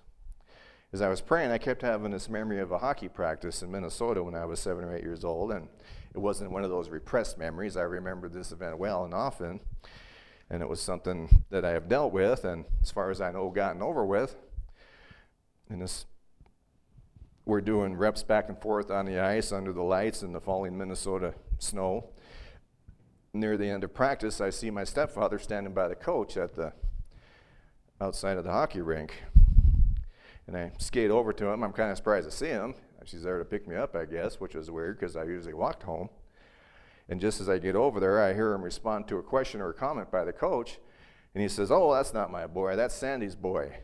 as 0.92 1.02
I 1.02 1.10
was 1.10 1.22
praying, 1.22 1.52
I 1.52 1.60
kept 1.60 1.84
having 1.84 2.12
this 2.12 2.30
memory 2.30 2.60
of 2.60 2.72
a 2.72 2.80
hockey 2.80 3.10
practice 3.10 3.62
in 3.62 3.72
Minnesota 3.72 4.24
when 4.24 4.34
I 4.34 4.46
was 4.46 4.60
seven 4.60 4.84
or 4.84 4.96
eight 4.96 5.04
years 5.04 5.24
old, 5.24 5.52
and 5.52 5.68
it 6.16 6.18
wasn't 6.18 6.52
one 6.52 6.64
of 6.64 6.72
those 6.72 6.90
repressed 6.90 7.38
memories. 7.38 7.78
I 7.78 7.84
remember 7.84 8.28
this 8.28 8.52
event 8.52 8.80
well 8.80 9.06
and 9.06 9.14
often, 9.14 9.60
and 10.50 10.64
it 10.64 10.70
was 10.70 10.82
something 10.82 11.44
that 11.52 11.64
I 11.64 11.72
have 11.72 11.88
dealt 11.88 12.12
with, 12.12 12.44
and 12.44 12.66
as 12.82 12.90
far 12.90 13.12
as 13.12 13.22
I 13.22 13.32
know, 13.32 13.50
gotten 13.52 13.84
over 13.84 14.04
with. 14.04 14.36
And 15.70 15.84
this, 15.84 16.08
we're 17.46 17.62
doing 17.62 17.96
reps 17.96 18.24
back 18.24 18.50
and 18.50 18.60
forth 18.60 18.90
on 18.90 19.06
the 19.06 19.20
ice 19.20 19.52
under 19.52 19.72
the 19.72 19.84
lights 19.84 20.24
in 20.24 20.34
the 20.34 20.42
falling 20.42 20.76
Minnesota 20.76 21.36
snow. 21.60 22.10
Near 23.32 23.58
the 23.58 23.70
end 23.70 23.84
of 23.84 23.94
practice, 23.94 24.42
I 24.42 24.50
see 24.50 24.72
my 24.72 24.86
stepfather 24.86 25.38
standing 25.38 25.76
by 25.76 25.88
the 25.88 25.94
coach 25.94 26.36
at 26.36 26.56
the 26.56 26.74
outside 28.02 28.38
of 28.38 28.44
the 28.44 28.52
hockey 28.52 28.82
rink. 28.82 29.22
And 30.50 30.58
I 30.58 30.72
skate 30.80 31.12
over 31.12 31.32
to 31.32 31.46
him. 31.46 31.62
I'm 31.62 31.72
kind 31.72 31.92
of 31.92 31.98
surprised 31.98 32.28
to 32.28 32.36
see 32.36 32.48
him. 32.48 32.74
She's 33.06 33.22
there 33.22 33.38
to 33.38 33.46
pick 33.46 33.68
me 33.68 33.76
up, 33.76 33.96
I 33.96 34.06
guess, 34.06 34.40
which 34.40 34.56
was 34.56 34.72
weird 34.72 35.00
because 35.00 35.16
I 35.16 35.24
usually 35.26 35.54
walked 35.54 35.84
home. 35.84 36.10
And 37.08 37.22
just 37.22 37.40
as 37.40 37.48
I 37.48 37.60
get 37.60 37.76
over 37.76 38.00
there, 38.00 38.20
I 38.20 38.34
hear 38.34 38.54
him 38.54 38.64
respond 38.64 39.08
to 39.10 39.18
a 39.18 39.22
question 39.22 39.62
or 39.62 39.70
a 39.70 39.76
comment 39.76 40.10
by 40.10 40.26
the 40.26 40.34
coach. 40.34 40.80
And 41.36 41.44
he 41.44 41.50
says, 41.50 41.70
Oh, 41.70 41.94
that's 41.94 42.16
not 42.16 42.32
my 42.32 42.48
boy. 42.48 42.76
That's 42.76 42.96
Sandy's 42.96 43.36
boy. 43.36 43.78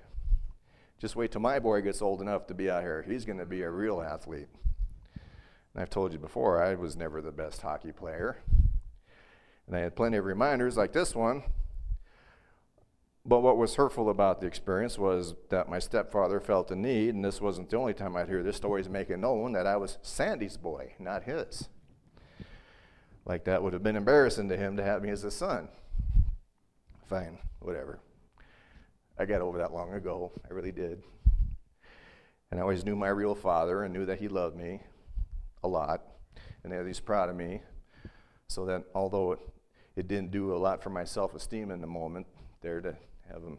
Just 0.97 1.15
wait 1.15 1.31
till 1.31 1.41
my 1.41 1.59
boy 1.59 1.81
gets 1.81 2.01
old 2.01 2.19
enough 2.19 2.47
to 2.47 2.55
be 2.55 2.67
out 2.67 2.81
here. 2.81 3.05
He's 3.07 3.25
going 3.25 3.37
to 3.37 3.45
be 3.45 3.61
a 3.61 3.69
real 3.69 4.01
athlete. 4.01 4.47
And 5.13 5.83
I've 5.83 5.91
told 5.91 6.13
you 6.13 6.19
before, 6.19 6.63
I 6.63 6.73
was 6.73 6.95
never 6.97 7.21
the 7.21 7.31
best 7.31 7.61
hockey 7.61 7.91
player. 7.91 8.37
And 9.67 9.75
I 9.75 9.81
had 9.81 9.95
plenty 9.95 10.17
of 10.17 10.25
reminders 10.25 10.77
like 10.77 10.93
this 10.93 11.13
one 11.13 11.43
but 13.25 13.39
what 13.39 13.57
was 13.57 13.75
hurtful 13.75 14.09
about 14.09 14.39
the 14.39 14.45
experience 14.45 14.99
was 14.99 15.33
that 15.49 15.67
my 15.67 15.79
stepfather 15.79 16.39
felt 16.39 16.69
a 16.69 16.75
need, 16.75 17.15
and 17.15 17.25
this 17.25 17.41
wasn't 17.41 17.69
the 17.69 17.77
only 17.77 17.93
time 17.93 18.15
I'd 18.15 18.27
hear 18.27 18.43
this 18.43 18.55
story, 18.55 18.81
is 18.81 18.89
making 18.89 19.21
known 19.21 19.53
that 19.53 19.65
I 19.65 19.77
was 19.77 19.97
Sandy's 20.03 20.57
boy, 20.57 20.93
not 20.99 21.23
his. 21.23 21.67
Like 23.25 23.45
that 23.45 23.63
would 23.63 23.73
have 23.73 23.81
been 23.81 23.95
embarrassing 23.95 24.49
to 24.49 24.57
him 24.57 24.77
to 24.77 24.83
have 24.83 25.01
me 25.01 25.09
as 25.09 25.23
a 25.23 25.31
son. 25.31 25.69
Fine, 27.07 27.39
whatever. 27.59 27.99
I 29.17 29.25
got 29.25 29.41
over 29.41 29.57
that 29.57 29.73
long 29.73 29.93
ago. 29.93 30.31
I 30.47 30.53
really 30.53 30.71
did. 30.71 31.01
And 32.51 32.59
I 32.59 32.61
always 32.61 32.85
knew 32.85 32.95
my 32.95 33.07
real 33.07 33.33
father 33.33 33.83
and 33.83 33.93
knew 33.93 34.05
that 34.05 34.19
he 34.19 34.27
loved 34.27 34.55
me 34.55 34.81
a 35.63 35.67
lot 35.67 36.03
and 36.63 36.71
that 36.71 36.85
he's 36.85 36.99
proud 36.99 37.29
of 37.29 37.35
me. 37.35 37.61
So 38.47 38.65
that 38.65 38.83
although 38.93 39.31
it, 39.31 39.39
it 39.95 40.07
didn't 40.07 40.29
do 40.29 40.53
a 40.53 40.57
lot 40.57 40.83
for 40.83 40.91
my 40.91 41.03
self 41.03 41.33
esteem 41.33 41.71
in 41.71 41.81
the 41.81 41.87
moment, 41.87 42.27
there 42.61 42.81
to 42.81 42.95
have 43.31 43.43
him 43.43 43.57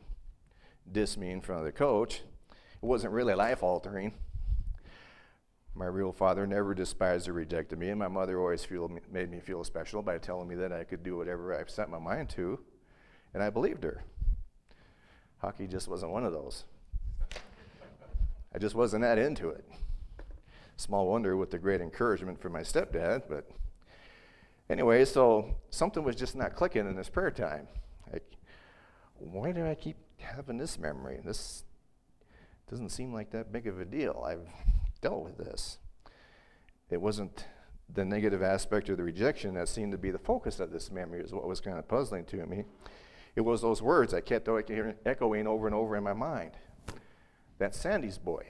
diss 0.90 1.16
me 1.16 1.30
in 1.30 1.40
front 1.40 1.60
of 1.60 1.66
the 1.66 1.72
coach. 1.72 2.22
It 2.50 2.86
wasn't 2.86 3.12
really 3.12 3.34
life 3.34 3.62
altering. 3.62 4.14
My 5.74 5.86
real 5.86 6.12
father 6.12 6.46
never 6.46 6.74
despised 6.74 7.28
or 7.28 7.34
rejected 7.34 7.78
me, 7.78 7.90
and 7.90 7.98
my 7.98 8.08
mother 8.08 8.40
always 8.40 8.64
feel, 8.64 8.90
made 9.10 9.30
me 9.30 9.40
feel 9.40 9.62
special 9.62 10.00
by 10.02 10.18
telling 10.18 10.48
me 10.48 10.54
that 10.54 10.72
I 10.72 10.84
could 10.84 11.02
do 11.02 11.16
whatever 11.16 11.54
I 11.54 11.64
set 11.66 11.90
my 11.90 11.98
mind 11.98 12.30
to, 12.30 12.58
and 13.34 13.42
I 13.42 13.50
believed 13.50 13.84
her. 13.84 14.02
Hockey 15.38 15.66
just 15.66 15.88
wasn't 15.88 16.12
one 16.12 16.24
of 16.24 16.32
those. 16.32 16.64
I 18.54 18.58
just 18.58 18.74
wasn't 18.74 19.02
that 19.02 19.18
into 19.18 19.50
it. 19.50 19.64
Small 20.76 21.08
wonder 21.08 21.36
with 21.36 21.50
the 21.50 21.58
great 21.58 21.82
encouragement 21.82 22.40
from 22.40 22.52
my 22.52 22.62
stepdad, 22.62 23.24
but 23.28 23.50
anyway, 24.70 25.04
so 25.04 25.56
something 25.68 26.02
was 26.02 26.16
just 26.16 26.36
not 26.36 26.54
clicking 26.54 26.88
in 26.88 26.96
this 26.96 27.10
prayer 27.10 27.30
time 27.30 27.68
why 29.18 29.52
do 29.52 29.66
I 29.66 29.74
keep 29.74 29.96
having 30.18 30.58
this 30.58 30.78
memory? 30.78 31.20
This 31.24 31.64
doesn't 32.70 32.90
seem 32.90 33.12
like 33.12 33.30
that 33.30 33.52
big 33.52 33.66
of 33.66 33.80
a 33.80 33.84
deal. 33.84 34.24
I've 34.26 34.46
dealt 35.00 35.24
with 35.24 35.38
this. 35.38 35.78
It 36.90 37.00
wasn't 37.00 37.44
the 37.92 38.04
negative 38.04 38.42
aspect 38.42 38.90
or 38.90 38.96
the 38.96 39.02
rejection 39.04 39.54
that 39.54 39.68
seemed 39.68 39.92
to 39.92 39.98
be 39.98 40.10
the 40.10 40.18
focus 40.18 40.58
of 40.58 40.72
this 40.72 40.90
memory, 40.90 41.20
is 41.20 41.32
what 41.32 41.46
was 41.46 41.60
kind 41.60 41.78
of 41.78 41.86
puzzling 41.86 42.24
to 42.26 42.44
me. 42.46 42.64
It 43.36 43.42
was 43.42 43.60
those 43.60 43.82
words 43.82 44.14
I 44.14 44.20
kept 44.20 44.48
echoing 44.48 45.46
over 45.46 45.66
and 45.66 45.74
over 45.74 45.96
in 45.96 46.02
my 46.02 46.12
mind. 46.12 46.52
That's 47.58 47.78
Sandy's 47.78 48.18
boy. 48.18 48.44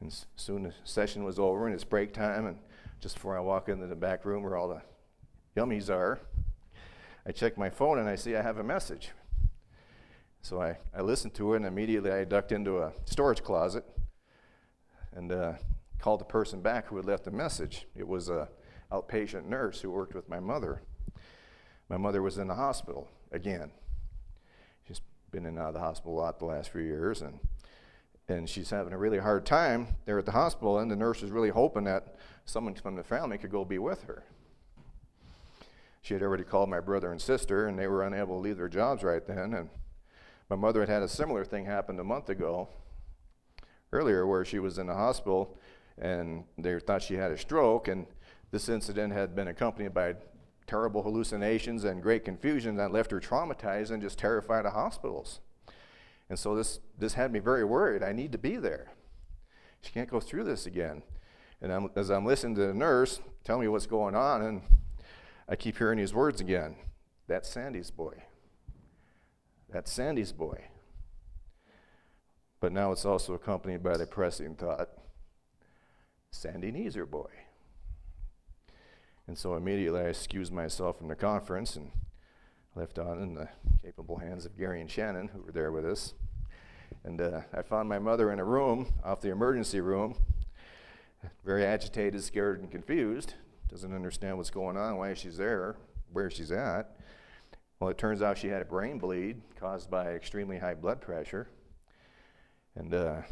And 0.00 0.12
soon 0.36 0.62
the 0.64 0.74
session 0.84 1.24
was 1.24 1.38
over 1.38 1.66
and 1.66 1.74
it's 1.74 1.84
break 1.84 2.12
time, 2.12 2.46
and 2.46 2.58
just 3.00 3.16
before 3.16 3.36
I 3.36 3.40
walk 3.40 3.68
into 3.68 3.86
the 3.86 3.94
back 3.94 4.24
room 4.24 4.42
where 4.42 4.56
all 4.56 4.68
the 4.68 4.82
yummies 5.56 5.90
are, 5.90 6.18
I 7.26 7.32
check 7.32 7.58
my 7.58 7.70
phone 7.70 7.98
and 7.98 8.08
I 8.08 8.16
see 8.16 8.36
I 8.36 8.42
have 8.42 8.58
a 8.58 8.64
message. 8.64 9.10
So 10.42 10.60
I, 10.60 10.78
I 10.96 11.02
listened 11.02 11.34
to 11.34 11.52
it, 11.52 11.56
and 11.58 11.66
immediately 11.66 12.10
I 12.10 12.24
ducked 12.24 12.50
into 12.50 12.78
a 12.78 12.92
storage 13.04 13.42
closet 13.42 13.84
and 15.12 15.30
uh, 15.30 15.52
called 15.98 16.20
the 16.20 16.24
person 16.24 16.62
back 16.62 16.86
who 16.86 16.96
had 16.96 17.04
left 17.04 17.24
the 17.24 17.30
message. 17.30 17.86
It 17.94 18.08
was 18.08 18.28
a 18.30 18.48
outpatient 18.90 19.44
nurse 19.46 19.80
who 19.80 19.90
worked 19.90 20.14
with 20.14 20.28
my 20.28 20.40
mother. 20.40 20.82
My 21.88 21.98
mother 21.98 22.22
was 22.22 22.38
in 22.38 22.48
the 22.48 22.54
hospital 22.54 23.08
again. 23.32 23.70
She's 24.88 25.02
been 25.30 25.44
in 25.44 25.50
and 25.50 25.58
out 25.58 25.68
of 25.68 25.74
the 25.74 25.80
hospital 25.80 26.14
a 26.14 26.20
lot 26.20 26.38
the 26.38 26.46
last 26.46 26.70
few 26.70 26.82
years, 26.82 27.20
and 27.22 27.38
and 28.28 28.48
she's 28.48 28.70
having 28.70 28.92
a 28.92 28.98
really 28.98 29.18
hard 29.18 29.44
time 29.44 29.88
there 30.04 30.18
at 30.18 30.24
the 30.24 30.32
hospital. 30.32 30.78
And 30.78 30.90
the 30.90 30.96
nurse 30.96 31.22
is 31.22 31.30
really 31.30 31.50
hoping 31.50 31.84
that 31.84 32.14
someone 32.44 32.74
from 32.74 32.94
the 32.94 33.02
family 33.02 33.38
could 33.38 33.50
go 33.50 33.64
be 33.64 33.78
with 33.78 34.04
her. 34.04 34.24
She 36.02 36.14
had 36.14 36.22
already 36.22 36.44
called 36.44 36.68
my 36.68 36.80
brother 36.80 37.12
and 37.12 37.20
sister, 37.20 37.66
and 37.66 37.78
they 37.78 37.86
were 37.86 38.04
unable 38.04 38.36
to 38.36 38.40
leave 38.40 38.56
their 38.56 38.68
jobs 38.68 39.02
right 39.02 39.24
then. 39.26 39.54
And 39.54 39.68
my 40.48 40.56
mother 40.56 40.80
had 40.80 40.88
had 40.88 41.02
a 41.02 41.08
similar 41.08 41.44
thing 41.44 41.66
happen 41.66 41.98
a 42.00 42.04
month 42.04 42.28
ago, 42.28 42.68
earlier, 43.92 44.26
where 44.26 44.44
she 44.44 44.58
was 44.58 44.78
in 44.78 44.86
the 44.86 44.94
hospital, 44.94 45.56
and 45.98 46.44
they 46.56 46.78
thought 46.80 47.02
she 47.02 47.14
had 47.14 47.30
a 47.30 47.38
stroke. 47.38 47.88
And 47.88 48.06
this 48.50 48.68
incident 48.68 49.12
had 49.12 49.34
been 49.34 49.48
accompanied 49.48 49.94
by 49.94 50.14
terrible 50.66 51.02
hallucinations 51.02 51.84
and 51.84 52.02
great 52.02 52.24
confusion 52.24 52.76
that 52.76 52.92
left 52.92 53.10
her 53.10 53.20
traumatized 53.20 53.90
and 53.90 54.00
just 54.00 54.18
terrified 54.18 54.64
of 54.64 54.72
hospitals. 54.72 55.40
And 56.28 56.38
so 56.38 56.54
this, 56.54 56.78
this 56.96 57.14
had 57.14 57.32
me 57.32 57.40
very 57.40 57.64
worried. 57.64 58.02
I 58.02 58.12
need 58.12 58.32
to 58.32 58.38
be 58.38 58.56
there. 58.56 58.92
She 59.82 59.92
can't 59.92 60.08
go 60.08 60.20
through 60.20 60.44
this 60.44 60.66
again. 60.66 61.02
And 61.60 61.72
I'm, 61.72 61.90
as 61.96 62.10
I'm 62.10 62.24
listening 62.24 62.54
to 62.54 62.68
the 62.68 62.74
nurse 62.74 63.20
tell 63.44 63.58
me 63.58 63.68
what's 63.68 63.86
going 63.86 64.14
on, 64.14 64.42
and 64.42 64.62
I 65.50 65.56
keep 65.56 65.78
hearing 65.78 65.98
these 65.98 66.14
words 66.14 66.40
again. 66.40 66.76
That's 67.26 67.48
Sandy's 67.48 67.90
boy. 67.90 68.22
That's 69.68 69.90
Sandy's 69.90 70.32
boy. 70.32 70.62
But 72.60 72.72
now 72.72 72.92
it's 72.92 73.04
also 73.04 73.34
accompanied 73.34 73.82
by 73.82 73.96
the 73.96 74.06
pressing 74.06 74.54
thought 74.54 74.90
Sandy 76.30 76.70
needs 76.70 76.94
her 76.94 77.04
boy. 77.04 77.30
And 79.26 79.36
so 79.36 79.56
immediately 79.56 80.00
I 80.00 80.04
excused 80.04 80.52
myself 80.52 80.98
from 80.98 81.08
the 81.08 81.16
conference 81.16 81.74
and 81.74 81.90
left 82.76 83.00
on 83.00 83.20
in 83.20 83.34
the 83.34 83.48
capable 83.82 84.18
hands 84.18 84.46
of 84.46 84.56
Gary 84.56 84.80
and 84.80 84.90
Shannon, 84.90 85.28
who 85.28 85.42
were 85.42 85.52
there 85.52 85.72
with 85.72 85.84
us. 85.84 86.14
And 87.02 87.20
uh, 87.20 87.40
I 87.52 87.62
found 87.62 87.88
my 87.88 87.98
mother 87.98 88.30
in 88.30 88.38
a 88.38 88.44
room 88.44 88.92
off 89.02 89.20
the 89.20 89.30
emergency 89.30 89.80
room, 89.80 90.14
very 91.44 91.64
agitated, 91.64 92.22
scared, 92.22 92.60
and 92.60 92.70
confused. 92.70 93.34
Doesn't 93.70 93.94
understand 93.94 94.36
what's 94.36 94.50
going 94.50 94.76
on, 94.76 94.96
why 94.96 95.14
she's 95.14 95.36
there, 95.36 95.76
where 96.12 96.28
she's 96.28 96.50
at. 96.50 96.96
Well, 97.78 97.88
it 97.88 97.98
turns 97.98 98.20
out 98.20 98.36
she 98.36 98.48
had 98.48 98.62
a 98.62 98.64
brain 98.64 98.98
bleed 98.98 99.40
caused 99.58 99.88
by 99.88 100.08
extremely 100.08 100.58
high 100.58 100.74
blood 100.74 101.00
pressure. 101.00 101.48
And 102.74 102.92
uh, 102.92 103.22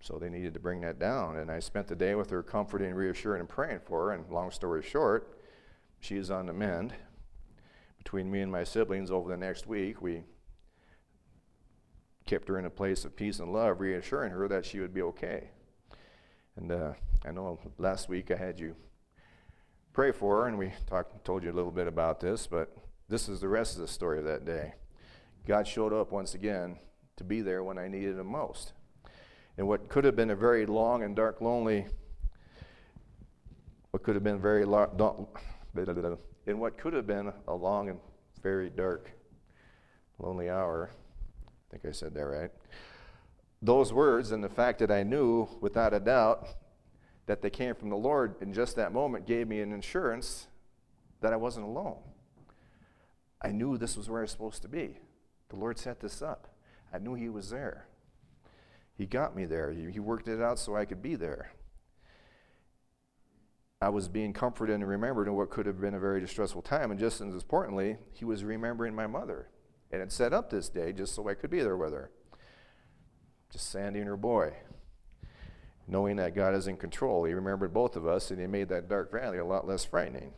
so 0.00 0.18
they 0.18 0.28
needed 0.28 0.54
to 0.54 0.60
bring 0.60 0.80
that 0.82 1.00
down. 1.00 1.36
And 1.38 1.50
I 1.50 1.58
spent 1.58 1.88
the 1.88 1.96
day 1.96 2.14
with 2.14 2.30
her, 2.30 2.44
comforting, 2.44 2.94
reassuring, 2.94 3.40
and 3.40 3.48
praying 3.48 3.80
for 3.84 4.06
her. 4.06 4.12
And 4.12 4.30
long 4.30 4.52
story 4.52 4.82
short, 4.82 5.40
she 5.98 6.16
is 6.16 6.30
on 6.30 6.46
the 6.46 6.52
mend. 6.52 6.94
Between 7.96 8.30
me 8.30 8.40
and 8.40 8.52
my 8.52 8.62
siblings 8.62 9.10
over 9.10 9.28
the 9.28 9.36
next 9.36 9.66
week, 9.66 10.00
we 10.00 10.22
kept 12.24 12.46
her 12.48 12.58
in 12.58 12.66
a 12.66 12.70
place 12.70 13.04
of 13.04 13.16
peace 13.16 13.40
and 13.40 13.52
love, 13.52 13.80
reassuring 13.80 14.30
her 14.30 14.46
that 14.46 14.64
she 14.64 14.78
would 14.78 14.94
be 14.94 15.02
okay. 15.02 15.50
And 16.54 16.70
uh, 16.70 16.92
I 17.26 17.32
know 17.32 17.58
last 17.78 18.08
week 18.08 18.30
I 18.30 18.36
had 18.36 18.60
you 18.60 18.76
pray 19.98 20.12
for 20.12 20.42
her, 20.42 20.46
and 20.46 20.56
we 20.56 20.70
talked, 20.86 21.24
told 21.24 21.42
you 21.42 21.50
a 21.50 21.52
little 21.52 21.72
bit 21.72 21.88
about 21.88 22.20
this, 22.20 22.46
but 22.46 22.72
this 23.08 23.28
is 23.28 23.40
the 23.40 23.48
rest 23.48 23.74
of 23.74 23.80
the 23.80 23.88
story 23.88 24.16
of 24.16 24.24
that 24.24 24.44
day. 24.44 24.72
God 25.44 25.66
showed 25.66 25.92
up 25.92 26.12
once 26.12 26.34
again 26.34 26.78
to 27.16 27.24
be 27.24 27.40
there 27.40 27.64
when 27.64 27.78
I 27.78 27.88
needed 27.88 28.16
him 28.16 28.28
most. 28.28 28.74
And 29.56 29.66
what 29.66 29.88
could 29.88 30.04
have 30.04 30.14
been 30.14 30.30
a 30.30 30.36
very 30.36 30.66
long 30.66 31.02
and 31.02 31.16
dark, 31.16 31.40
lonely, 31.40 31.88
what 33.90 34.04
could 34.04 34.14
have 34.14 34.22
been 34.22 34.40
very 34.40 34.64
long, 34.64 35.26
in 36.46 36.60
what 36.60 36.78
could 36.78 36.92
have 36.92 37.08
been 37.08 37.32
a 37.48 37.54
long 37.54 37.88
and 37.88 37.98
very 38.40 38.70
dark, 38.70 39.10
lonely 40.20 40.48
hour. 40.48 40.90
I 41.48 41.72
think 41.72 41.84
I 41.86 41.90
said 41.90 42.14
that 42.14 42.24
right. 42.24 42.52
Those 43.60 43.92
words 43.92 44.30
and 44.30 44.44
the 44.44 44.48
fact 44.48 44.78
that 44.78 44.92
I 44.92 45.02
knew 45.02 45.48
without 45.60 45.92
a 45.92 45.98
doubt 45.98 46.46
that 47.28 47.42
they 47.42 47.50
came 47.50 47.74
from 47.74 47.90
the 47.90 47.96
Lord 47.96 48.34
in 48.40 48.54
just 48.54 48.74
that 48.76 48.90
moment 48.90 49.26
gave 49.26 49.46
me 49.46 49.60
an 49.60 49.72
assurance 49.74 50.48
that 51.20 51.32
I 51.32 51.36
wasn't 51.36 51.66
alone. 51.66 51.98
I 53.40 53.50
knew 53.50 53.76
this 53.76 53.98
was 53.98 54.08
where 54.08 54.20
I 54.20 54.22
was 54.22 54.30
supposed 54.30 54.62
to 54.62 54.68
be. 54.68 54.96
The 55.50 55.56
Lord 55.56 55.78
set 55.78 56.00
this 56.00 56.22
up. 56.22 56.48
I 56.92 56.98
knew 56.98 57.14
He 57.14 57.28
was 57.28 57.50
there. 57.50 57.86
He 58.96 59.04
got 59.04 59.36
me 59.36 59.44
there. 59.44 59.70
He, 59.72 60.00
worked 60.00 60.26
it 60.26 60.40
out 60.40 60.58
so 60.58 60.74
I 60.74 60.86
could 60.86 61.02
be 61.02 61.16
there. 61.16 61.52
I 63.80 63.90
was 63.90 64.08
being 64.08 64.32
comforted 64.32 64.74
and 64.74 64.88
remembered 64.88 65.28
in 65.28 65.34
what 65.34 65.50
could 65.50 65.66
have 65.66 65.80
been 65.80 65.94
a 65.94 66.00
very 66.00 66.20
distressful 66.20 66.62
time. 66.62 66.90
And 66.90 66.98
just 66.98 67.20
as 67.20 67.32
importantly, 67.34 67.98
he 68.12 68.24
was 68.24 68.42
remembering 68.42 68.94
my 68.94 69.06
mother. 69.06 69.50
And 69.92 70.00
had 70.00 70.10
set 70.10 70.32
up 70.32 70.50
this 70.50 70.68
day 70.68 70.92
just 70.92 71.14
so 71.14 71.28
I 71.28 71.34
could 71.34 71.50
be 71.50 71.60
there 71.60 71.76
with 71.76 71.92
her. 71.92 72.10
Just 73.52 73.70
Sandy 73.70 74.00
and 74.00 74.08
her 74.08 74.16
boy. 74.16 74.54
Knowing 75.90 76.16
that 76.16 76.34
God 76.34 76.54
is 76.54 76.66
in 76.66 76.76
control, 76.76 77.24
he 77.24 77.32
remembered 77.32 77.72
both 77.72 77.96
of 77.96 78.06
us 78.06 78.30
and 78.30 78.38
he 78.38 78.46
made 78.46 78.68
that 78.68 78.88
dark 78.88 79.10
valley 79.10 79.38
a 79.38 79.44
lot 79.44 79.66
less 79.66 79.86
frightening. 79.86 80.34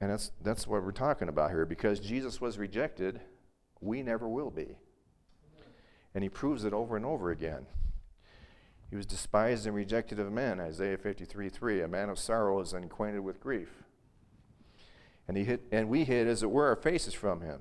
And 0.00 0.10
that's, 0.10 0.30
that's 0.40 0.66
what 0.66 0.84
we're 0.84 0.92
talking 0.92 1.28
about 1.28 1.50
here. 1.50 1.66
Because 1.66 1.98
Jesus 1.98 2.40
was 2.40 2.56
rejected, 2.56 3.20
we 3.80 4.02
never 4.02 4.28
will 4.28 4.50
be. 4.50 4.76
And 6.14 6.22
he 6.22 6.30
proves 6.30 6.64
it 6.64 6.72
over 6.72 6.96
and 6.96 7.04
over 7.04 7.30
again. 7.32 7.66
He 8.90 8.96
was 8.96 9.06
despised 9.06 9.66
and 9.66 9.74
rejected 9.74 10.20
of 10.20 10.30
men, 10.30 10.60
Isaiah 10.60 10.98
53 10.98 11.48
3, 11.48 11.82
a 11.82 11.88
man 11.88 12.10
of 12.10 12.18
sorrows 12.18 12.74
and 12.74 12.84
acquainted 12.84 13.20
with 13.20 13.40
grief. 13.40 13.82
And, 15.26 15.36
he 15.36 15.44
hid, 15.44 15.60
and 15.72 15.88
we 15.88 16.04
hid, 16.04 16.28
as 16.28 16.42
it 16.42 16.50
were, 16.50 16.66
our 16.66 16.76
faces 16.76 17.14
from 17.14 17.40
him. 17.40 17.60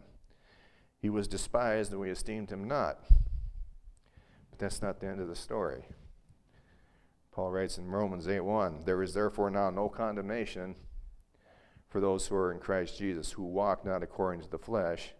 He 1.00 1.10
was 1.10 1.28
despised 1.28 1.92
and 1.92 2.02
we 2.02 2.10
esteemed 2.10 2.52
him 2.52 2.68
not. 2.68 3.00
But 4.50 4.60
that's 4.60 4.82
not 4.82 5.00
the 5.00 5.08
end 5.08 5.22
of 5.22 5.28
the 5.28 5.36
story. 5.36 5.86
Paul 7.32 7.52
writes 7.52 7.78
in 7.78 7.88
Romans 7.88 8.28
8 8.28 8.42
1 8.42 8.84
There 8.86 9.02
is 9.02 9.14
therefore 9.14 9.50
now 9.50 9.70
no 9.70 9.88
condemnation 9.88 10.76
for 11.88 12.02
those 12.02 12.28
who 12.28 12.36
are 12.36 12.52
in 12.52 12.60
Christ 12.60 12.98
Jesus, 12.98 13.32
who 13.32 13.44
walk 13.44 13.86
not 13.86 14.04
according 14.04 14.42
to 14.42 14.50
the 14.50 14.58
flesh, 14.58 15.14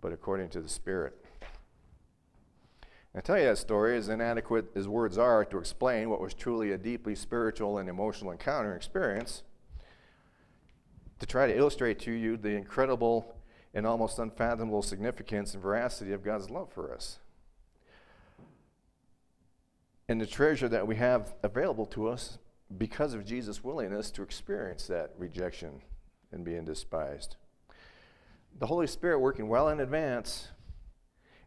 but 0.00 0.12
according 0.12 0.48
to 0.50 0.60
the 0.60 0.68
Spirit. 0.68 1.24
I 3.14 3.20
tell 3.20 3.38
you 3.38 3.46
that 3.46 3.58
story, 3.58 3.96
as 3.96 4.08
inadequate 4.08 4.70
as 4.76 4.86
words 4.86 5.18
are 5.18 5.44
to 5.46 5.58
explain 5.58 6.08
what 6.08 6.20
was 6.20 6.34
truly 6.34 6.70
a 6.70 6.78
deeply 6.78 7.14
spiritual 7.14 7.78
and 7.78 7.88
emotional 7.88 8.30
encounter 8.30 8.70
and 8.70 8.76
experience, 8.76 9.42
to 11.18 11.26
try 11.26 11.48
to 11.48 11.56
illustrate 11.56 11.98
to 12.00 12.12
you 12.12 12.36
the 12.36 12.50
incredible 12.50 13.34
and 13.74 13.86
almost 13.86 14.18
unfathomable 14.20 14.82
significance 14.82 15.54
and 15.54 15.62
veracity 15.62 16.12
of 16.12 16.22
God's 16.22 16.48
love 16.48 16.72
for 16.72 16.94
us. 16.94 17.18
And 20.08 20.20
the 20.20 20.26
treasure 20.26 20.68
that 20.68 20.86
we 20.86 20.96
have 20.96 21.34
available 21.42 21.86
to 21.86 22.08
us 22.08 22.38
because 22.76 23.14
of 23.14 23.24
Jesus' 23.24 23.62
willingness 23.62 24.10
to 24.12 24.22
experience 24.22 24.86
that 24.86 25.12
rejection 25.18 25.82
and 26.32 26.44
being 26.44 26.64
despised. 26.64 27.36
The 28.58 28.66
Holy 28.66 28.86
Spirit 28.86 29.20
working 29.20 29.48
well 29.48 29.68
in 29.68 29.80
advance 29.80 30.48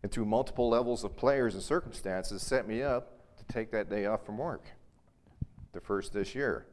and 0.04 0.12
through 0.12 0.26
multiple 0.26 0.69
levels 0.69 1.04
of 1.04 1.15
players 1.15 1.54
and 1.54 1.63
circumstances 1.63 2.41
set 2.41 2.67
me 2.67 2.82
up 2.82 3.38
to 3.38 3.54
take 3.54 3.71
that 3.71 3.89
day 3.89 4.06
off 4.06 4.26
from 4.26 4.38
work, 4.38 4.65
the 5.74 5.82
first 5.82 6.13
this 6.13 6.34
year, 6.34 6.65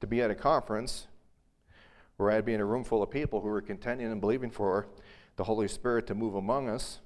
to 0.00 0.06
be 0.06 0.20
at 0.22 0.30
a 0.30 0.34
conference 0.34 1.06
where 2.16 2.30
I'd 2.30 2.44
be 2.44 2.54
in 2.54 2.60
a 2.60 2.64
room 2.64 2.84
full 2.84 3.02
of 3.02 3.10
people 3.10 3.40
who 3.40 3.48
were 3.48 3.62
contending 3.62 4.10
and 4.10 4.20
believing 4.20 4.50
for 4.50 4.88
the 5.36 5.44
Holy 5.44 5.68
Spirit 5.68 6.06
to 6.08 6.14
move 6.14 6.34
among 6.34 6.68
us, 6.68 7.00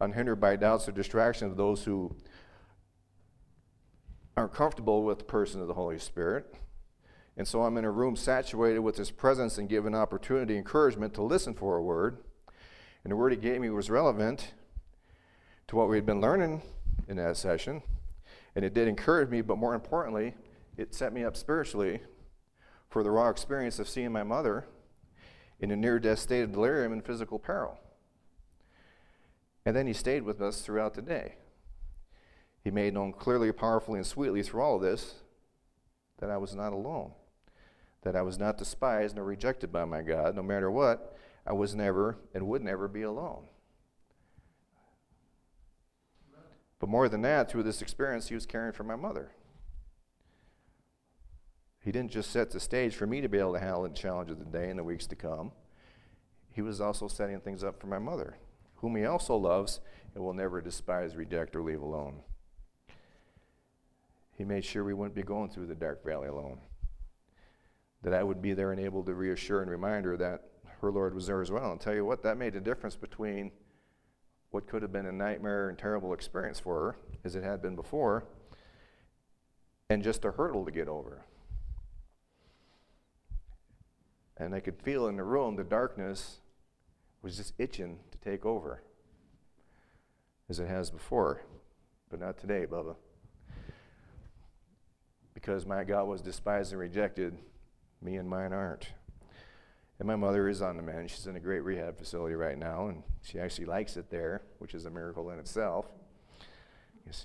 unhindered 0.00 0.40
by 0.40 0.56
doubts 0.56 0.88
or 0.88 0.92
distractions 0.92 1.50
of 1.50 1.56
those 1.56 1.84
who 1.84 2.14
aren't 4.36 4.54
comfortable 4.54 5.02
with 5.04 5.18
the 5.18 5.24
person 5.24 5.60
of 5.60 5.68
the 5.68 5.74
Holy 5.74 5.98
Spirit. 5.98 6.54
And 7.36 7.46
so 7.46 7.62
I'm 7.62 7.76
in 7.76 7.84
a 7.84 7.90
room 7.90 8.16
saturated 8.16 8.80
with 8.80 8.96
His 8.96 9.10
presence 9.10 9.58
and 9.58 9.68
given 9.68 9.94
opportunity, 9.94 10.56
encouragement 10.56 11.14
to 11.14 11.22
listen 11.22 11.54
for 11.54 11.76
a 11.76 11.82
word. 11.82 12.18
And 13.04 13.10
the 13.10 13.16
word 13.16 13.32
He 13.32 13.38
gave 13.38 13.60
me 13.60 13.70
was 13.70 13.90
relevant 13.90 14.52
to 15.68 15.76
what 15.76 15.88
we 15.88 15.96
had 15.96 16.06
been 16.06 16.20
learning 16.20 16.62
in 17.08 17.16
that 17.16 17.36
session. 17.36 17.82
And 18.54 18.64
it 18.64 18.74
did 18.74 18.88
encourage 18.88 19.30
me, 19.30 19.40
but 19.40 19.58
more 19.58 19.74
importantly, 19.74 20.34
it 20.76 20.94
set 20.94 21.12
me 21.12 21.24
up 21.24 21.36
spiritually 21.36 22.00
for 22.88 23.02
the 23.02 23.10
raw 23.10 23.28
experience 23.28 23.78
of 23.78 23.88
seeing 23.88 24.12
my 24.12 24.22
mother 24.22 24.66
in 25.60 25.70
a 25.70 25.76
near 25.76 25.98
death 25.98 26.18
state 26.18 26.42
of 26.42 26.52
delirium 26.52 26.92
and 26.92 27.04
physical 27.04 27.38
peril. 27.38 27.78
And 29.64 29.76
then 29.76 29.86
he 29.86 29.92
stayed 29.92 30.22
with 30.22 30.40
us 30.40 30.62
throughout 30.62 30.94
the 30.94 31.02
day. 31.02 31.34
He 32.62 32.70
made 32.70 32.94
known 32.94 33.12
clearly, 33.12 33.50
powerfully, 33.52 33.98
and 33.98 34.06
sweetly 34.06 34.42
through 34.42 34.62
all 34.62 34.76
of 34.76 34.82
this 34.82 35.14
that 36.18 36.30
I 36.30 36.36
was 36.36 36.54
not 36.54 36.72
alone, 36.72 37.12
that 38.02 38.14
I 38.14 38.22
was 38.22 38.38
not 38.38 38.58
despised 38.58 39.16
nor 39.16 39.24
rejected 39.24 39.72
by 39.72 39.84
my 39.86 40.02
God. 40.02 40.36
No 40.36 40.42
matter 40.42 40.70
what, 40.70 41.16
I 41.46 41.54
was 41.54 41.74
never 41.74 42.18
and 42.34 42.46
would 42.46 42.62
never 42.62 42.86
be 42.86 43.02
alone. 43.02 43.44
But 46.78 46.88
more 46.88 47.08
than 47.08 47.22
that, 47.22 47.50
through 47.50 47.62
this 47.62 47.82
experience, 47.82 48.28
he 48.28 48.34
was 48.34 48.46
caring 48.46 48.72
for 48.72 48.84
my 48.84 48.96
mother. 48.96 49.32
He 51.82 51.92
didn't 51.92 52.10
just 52.10 52.30
set 52.30 52.50
the 52.50 52.60
stage 52.60 52.94
for 52.94 53.06
me 53.06 53.22
to 53.22 53.28
be 53.28 53.38
able 53.38 53.54
to 53.54 53.60
handle 53.60 53.82
the 53.82 53.90
challenge 53.90 54.30
of 54.30 54.38
the 54.38 54.44
day 54.44 54.68
and 54.68 54.78
the 54.78 54.84
weeks 54.84 55.06
to 55.08 55.16
come. 55.16 55.52
He 56.52 56.62
was 56.62 56.80
also 56.80 57.08
setting 57.08 57.40
things 57.40 57.64
up 57.64 57.80
for 57.80 57.86
my 57.86 57.98
mother, 57.98 58.36
whom 58.76 58.96
he 58.96 59.04
also 59.06 59.36
loves 59.36 59.80
and 60.14 60.22
will 60.22 60.34
never 60.34 60.60
despise, 60.60 61.16
reject, 61.16 61.56
or 61.56 61.62
leave 61.62 61.80
alone. 61.80 62.20
He 64.40 64.46
made 64.46 64.64
sure 64.64 64.84
we 64.84 64.94
wouldn't 64.94 65.14
be 65.14 65.22
going 65.22 65.50
through 65.50 65.66
the 65.66 65.74
dark 65.74 66.02
valley 66.02 66.28
alone. 66.28 66.60
That 68.00 68.14
I 68.14 68.22
would 68.22 68.40
be 68.40 68.54
there 68.54 68.72
and 68.72 68.80
able 68.80 69.04
to 69.04 69.12
reassure 69.12 69.60
and 69.60 69.70
remind 69.70 70.06
her 70.06 70.16
that 70.16 70.44
her 70.80 70.90
Lord 70.90 71.14
was 71.14 71.26
there 71.26 71.42
as 71.42 71.50
well. 71.50 71.72
And 71.72 71.78
tell 71.78 71.94
you 71.94 72.06
what, 72.06 72.22
that 72.22 72.38
made 72.38 72.56
a 72.56 72.60
difference 72.60 72.96
between 72.96 73.52
what 74.50 74.66
could 74.66 74.80
have 74.80 74.92
been 74.92 75.04
a 75.04 75.12
nightmare 75.12 75.68
and 75.68 75.76
terrible 75.76 76.14
experience 76.14 76.58
for 76.58 76.74
her, 76.74 76.96
as 77.22 77.36
it 77.36 77.44
had 77.44 77.60
been 77.60 77.76
before, 77.76 78.24
and 79.90 80.02
just 80.02 80.24
a 80.24 80.30
hurdle 80.30 80.64
to 80.64 80.70
get 80.70 80.88
over. 80.88 81.26
And 84.38 84.54
I 84.54 84.60
could 84.60 84.80
feel 84.80 85.06
in 85.08 85.16
the 85.16 85.22
room 85.22 85.56
the 85.56 85.64
darkness 85.64 86.38
was 87.20 87.36
just 87.36 87.52
itching 87.58 87.98
to 88.10 88.16
take 88.16 88.46
over, 88.46 88.82
as 90.48 90.58
it 90.58 90.66
has 90.66 90.90
before. 90.90 91.42
But 92.08 92.20
not 92.20 92.38
today, 92.38 92.64
Bubba. 92.64 92.96
Because 95.34 95.64
my 95.64 95.84
God 95.84 96.08
was 96.08 96.22
despised 96.22 96.72
and 96.72 96.80
rejected, 96.80 97.36
me 98.02 98.16
and 98.16 98.28
mine 98.28 98.52
aren't. 98.52 98.90
And 99.98 100.06
my 100.06 100.16
mother 100.16 100.48
is 100.48 100.62
on 100.62 100.76
the 100.76 100.82
mend. 100.82 101.10
She's 101.10 101.26
in 101.26 101.36
a 101.36 101.40
great 101.40 101.60
rehab 101.60 101.98
facility 101.98 102.34
right 102.34 102.58
now, 102.58 102.88
and 102.88 103.02
she 103.22 103.38
actually 103.38 103.66
likes 103.66 103.96
it 103.96 104.10
there, 104.10 104.42
which 104.58 104.74
is 104.74 104.86
a 104.86 104.90
miracle 104.90 105.30
in 105.30 105.38
itself. 105.38 105.86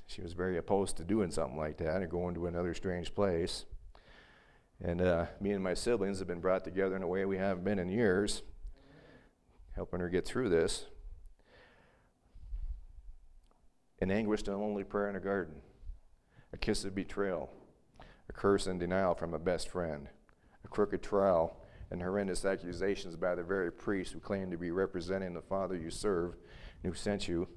She 0.08 0.22
was 0.22 0.34
very 0.34 0.58
opposed 0.58 0.98
to 0.98 1.04
doing 1.04 1.32
something 1.32 1.58
like 1.58 1.78
that 1.78 2.02
or 2.02 2.08
going 2.08 2.34
to 2.36 2.48
another 2.48 2.74
strange 2.74 3.14
place. 3.14 3.66
And 4.84 5.00
uh, 5.02 5.28
me 5.40 5.52
and 5.52 5.64
my 5.64 5.74
siblings 5.74 6.20
have 6.20 6.28
been 6.28 6.42
brought 6.42 6.64
together 6.64 6.96
in 6.96 7.04
a 7.04 7.08
way 7.08 7.24
we 7.26 7.38
haven't 7.38 7.64
been 7.64 7.80
in 7.80 7.88
years, 7.88 8.42
helping 9.74 10.00
her 10.00 10.10
get 10.10 10.26
through 10.26 10.50
this. 10.50 10.86
An 14.02 14.12
anguished 14.12 14.48
and 14.48 14.60
lonely 14.60 14.84
prayer 14.84 15.10
in 15.10 15.16
a 15.16 15.22
garden, 15.22 15.56
a 16.52 16.58
kiss 16.58 16.84
of 16.84 16.94
betrayal, 16.94 17.50
a 18.30 18.34
curse 18.34 18.68
and 18.68 18.80
denial 18.80 19.16
from 19.16 19.34
a 19.34 19.40
best 19.40 19.70
friend, 19.70 20.10
a 20.64 20.68
crooked 20.68 21.02
trial 21.04 21.58
and 21.92 22.02
horrendous 22.02 22.46
accusations 22.46 23.16
by 23.16 23.36
the 23.36 23.44
very 23.44 23.72
priest 23.72 24.14
who 24.14 24.20
claimed 24.20 24.52
to 24.52 24.58
be 24.58 24.72
representing 24.72 25.34
the 25.34 25.42
Father 25.42 25.78
you 25.78 25.90
serve 25.90 26.36
and 26.84 26.92
who 26.92 26.98
sent 26.98 27.28
you. 27.28 27.48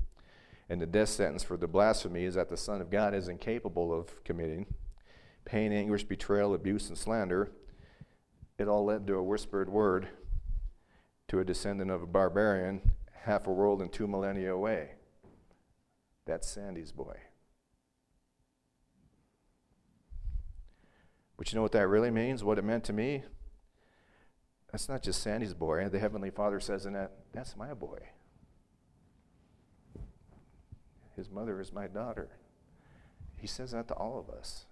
And 0.69 0.81
the 0.81 0.87
death 0.87 1.09
sentence 1.09 1.43
for 1.43 1.57
the 1.57 1.67
blasphemy 1.67 2.25
is 2.25 2.35
that 2.35 2.51
the 2.51 2.57
Son 2.57 2.81
of 2.81 2.91
God 2.91 3.15
is 3.15 3.29
incapable 3.29 3.93
of 3.93 4.23
committing. 4.25 4.67
Pain, 5.45 5.73
anguish, 5.73 6.05
betrayal, 6.05 6.53
abuse, 6.53 6.89
and 6.89 6.99
slander. 6.99 7.51
It 8.59 8.69
all 8.69 8.85
led 8.85 9.07
to 9.07 9.15
a 9.15 9.23
whispered 9.23 9.71
word 9.71 10.09
to 11.29 11.41
a 11.41 11.45
descendant 11.45 11.91
of 11.91 12.03
a 12.03 12.07
barbarian 12.07 12.93
half 13.25 13.47
a 13.47 13.53
world 13.53 13.81
and 13.81 13.93
two 13.93 14.07
millennia 14.07 14.53
away. 14.53 14.91
That's 16.27 16.49
Sandy's 16.49 16.93
boy. 16.93 17.17
But 21.39 21.53
you 21.53 21.57
know 21.57 21.63
what 21.63 21.73
that 21.73 21.89
really 21.89 22.11
means? 22.11 22.45
What 22.45 22.59
it 22.59 22.65
meant 22.65 22.85
to 22.85 22.93
me? 22.93 23.23
That's 24.73 24.89
not 24.89 25.03
just 25.03 25.23
Sandy's 25.23 25.55
boy. 25.55 25.89
The 25.89 26.01
Heavenly 26.01 26.31
Father 26.31 26.61
says 26.61 26.85
in 26.85 26.93
that, 26.93 27.13
that's 27.33 27.57
my 27.57 27.73
boy. 27.73 28.01
His 31.17 31.31
mother 31.31 31.61
is 31.61 31.73
my 31.73 31.87
daughter. 31.87 32.29
He 33.37 33.47
says 33.47 33.71
that 33.71 33.89
to 33.89 33.95
all 33.95 34.19
of 34.19 34.29
us. 34.37 34.67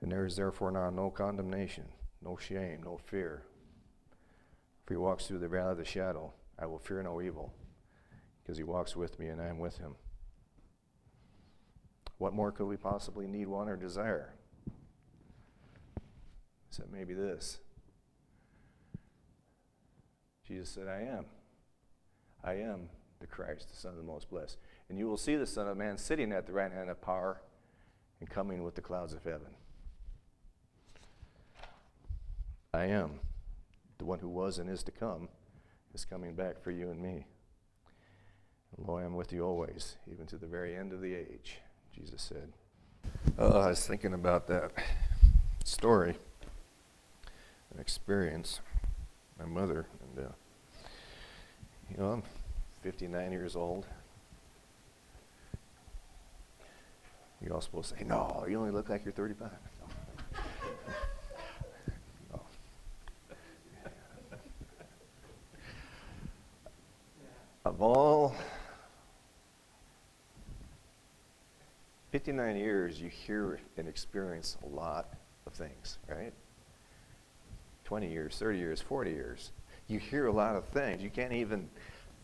And 0.00 0.10
there 0.10 0.24
is 0.24 0.36
therefore 0.36 0.70
now 0.70 0.90
no 0.90 1.10
condemnation, 1.10 1.84
no 2.22 2.36
shame, 2.36 2.82
no 2.82 2.98
fear. 2.98 3.44
If 4.84 4.90
he 4.90 4.96
walks 4.96 5.26
through 5.26 5.40
the 5.40 5.48
valley 5.48 5.72
of 5.72 5.78
the 5.78 5.84
shadow, 5.84 6.32
I 6.58 6.66
will 6.66 6.78
fear 6.78 7.02
no 7.02 7.20
evil, 7.20 7.52
because 8.42 8.56
he 8.56 8.64
walks 8.64 8.94
with 8.96 9.18
me 9.18 9.28
and 9.28 9.40
I 9.40 9.48
am 9.48 9.58
with 9.58 9.78
him. 9.78 9.96
What 12.18 12.32
more 12.32 12.50
could 12.50 12.66
we 12.66 12.76
possibly 12.76 13.26
need, 13.26 13.46
want, 13.46 13.68
or 13.68 13.76
desire? 13.76 14.34
Except 16.68 16.90
maybe 16.90 17.14
this. 17.14 17.58
Jesus 20.46 20.68
said, 20.70 20.88
I 20.88 21.02
am. 21.02 21.26
I 22.44 22.54
am 22.54 22.88
the 23.20 23.26
Christ, 23.26 23.70
the 23.70 23.76
Son 23.76 23.92
of 23.92 23.96
the 23.96 24.02
Most 24.02 24.30
Blessed. 24.30 24.58
And 24.88 24.98
you 24.98 25.06
will 25.06 25.16
see 25.16 25.36
the 25.36 25.46
Son 25.46 25.66
of 25.68 25.76
Man 25.76 25.98
sitting 25.98 26.32
at 26.32 26.46
the 26.46 26.52
right 26.52 26.72
hand 26.72 26.90
of 26.90 27.00
power 27.00 27.42
and 28.20 28.30
coming 28.30 28.62
with 28.62 28.74
the 28.74 28.80
clouds 28.80 29.12
of 29.12 29.24
heaven. 29.24 29.54
I 32.72 32.86
am. 32.86 33.20
The 33.98 34.04
one 34.04 34.18
who 34.18 34.28
was 34.28 34.58
and 34.58 34.68
is 34.70 34.82
to 34.84 34.92
come 34.92 35.28
is 35.94 36.04
coming 36.04 36.34
back 36.34 36.62
for 36.62 36.70
you 36.70 36.90
and 36.90 37.00
me. 37.00 37.26
And 38.76 38.86
lo, 38.86 38.96
I 38.96 39.04
am 39.04 39.16
with 39.16 39.32
you 39.32 39.44
always, 39.44 39.96
even 40.10 40.26
to 40.26 40.36
the 40.36 40.46
very 40.46 40.76
end 40.76 40.92
of 40.92 41.00
the 41.00 41.14
age, 41.14 41.58
Jesus 41.96 42.22
said. 42.22 42.52
Oh, 43.38 43.60
I 43.60 43.68
was 43.68 43.86
thinking 43.86 44.12
about 44.14 44.46
that 44.48 44.72
story 45.64 46.16
an 47.76 47.80
experience. 47.80 48.60
My 49.38 49.44
mother, 49.44 49.86
and 50.00 50.26
uh, 50.26 50.30
you 51.90 51.98
know, 51.98 52.12
I'm 52.12 52.22
59 52.82 53.32
years 53.32 53.54
old. 53.54 53.86
You 57.44 57.52
all 57.52 57.60
supposed 57.60 57.90
to 57.90 57.98
say, 57.98 58.04
no, 58.04 58.46
you 58.48 58.58
only 58.58 58.70
look 58.70 58.88
like 58.88 59.04
you're 59.04 59.12
35. 59.12 59.50
no. 62.32 62.40
of 67.66 67.82
all 67.82 68.34
59 72.16 72.56
years, 72.56 72.98
you 72.98 73.10
hear 73.10 73.60
and 73.76 73.86
experience 73.86 74.56
a 74.64 74.74
lot 74.74 75.10
of 75.46 75.52
things, 75.52 75.98
right? 76.08 76.32
20 77.84 78.10
years, 78.10 78.38
30 78.38 78.56
years, 78.56 78.80
40 78.80 79.10
years. 79.10 79.52
You 79.86 79.98
hear 79.98 80.26
a 80.26 80.32
lot 80.32 80.56
of 80.56 80.64
things. 80.64 81.02
You 81.02 81.10
can't 81.10 81.34
even 81.34 81.68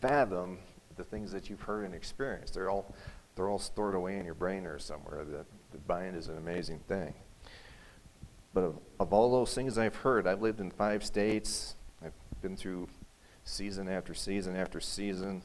fathom 0.01 0.57
the 0.95 1.03
things 1.03 1.31
that 1.31 1.47
you've 1.47 1.61
heard 1.61 1.85
and 1.85 1.93
experienced. 1.93 2.55
They're 2.55 2.71
all, 2.71 2.91
they're 3.35 3.47
all 3.47 3.59
stored 3.59 3.93
away 3.93 4.17
in 4.17 4.25
your 4.25 4.33
brain 4.33 4.65
or 4.65 4.79
somewhere. 4.79 5.25
The, 5.25 5.45
the 5.71 5.79
mind 5.87 6.15
is 6.15 6.27
an 6.27 6.39
amazing 6.39 6.79
thing. 6.87 7.13
But 8.51 8.61
of, 8.61 8.79
of 8.99 9.13
all 9.13 9.31
those 9.31 9.53
things 9.53 9.77
I've 9.77 9.97
heard, 9.97 10.25
I've 10.25 10.41
lived 10.41 10.59
in 10.59 10.71
five 10.71 11.03
states. 11.05 11.75
I've 12.03 12.13
been 12.41 12.57
through 12.57 12.87
season 13.43 13.87
after 13.87 14.15
season 14.15 14.55
after 14.55 14.79
season. 14.79 15.43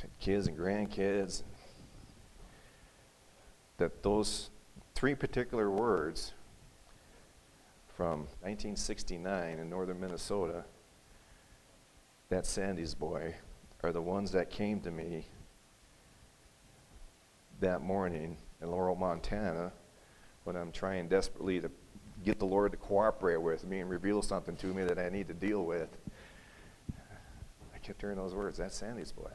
Had 0.00 0.10
kids 0.20 0.46
and 0.46 0.56
grandkids. 0.56 1.42
That 3.78 4.02
those 4.02 4.50
three 4.94 5.14
particular 5.14 5.70
words 5.70 6.34
from 7.96 8.20
1969 8.42 9.58
in 9.58 9.70
northern 9.70 9.98
Minnesota, 10.00 10.64
that 12.28 12.46
Sandy's 12.46 12.94
boy, 12.94 13.34
are 13.82 13.92
the 13.92 14.02
ones 14.02 14.32
that 14.32 14.50
came 14.50 14.80
to 14.80 14.90
me 14.90 15.26
that 17.60 17.80
morning 17.80 18.36
in 18.60 18.70
Laurel, 18.70 18.96
Montana, 18.96 19.72
when 20.44 20.56
I'm 20.56 20.72
trying 20.72 21.08
desperately 21.08 21.60
to 21.60 21.70
get 22.24 22.38
the 22.38 22.46
Lord 22.46 22.72
to 22.72 22.78
cooperate 22.78 23.40
with 23.40 23.64
me 23.64 23.80
and 23.80 23.88
reveal 23.88 24.22
something 24.22 24.56
to 24.56 24.66
me 24.66 24.82
that 24.84 24.98
I 24.98 25.08
need 25.08 25.28
to 25.28 25.34
deal 25.34 25.64
with. 25.64 25.88
I 27.74 27.78
kept 27.78 28.00
hearing 28.00 28.16
those 28.16 28.34
words, 28.34 28.58
that's 28.58 28.76
Sandy's 28.76 29.12
boy. 29.12 29.30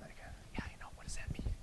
Yeah, 0.53 0.63
I 0.65 0.71
know, 0.81 0.87
what 0.95 1.07
does 1.07 1.15
that 1.15 1.31
mean? 1.31 1.53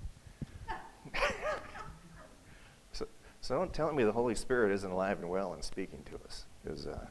So, 3.51 3.57
don't 3.57 3.73
tell 3.73 3.91
me 3.91 4.05
the 4.05 4.13
Holy 4.13 4.33
Spirit 4.33 4.71
isn't 4.71 4.91
alive 4.91 5.19
and 5.19 5.29
well 5.29 5.51
and 5.51 5.61
speaking 5.61 6.05
to 6.05 6.15
us. 6.25 6.45
Is 6.65 6.87
uh, 6.87 7.07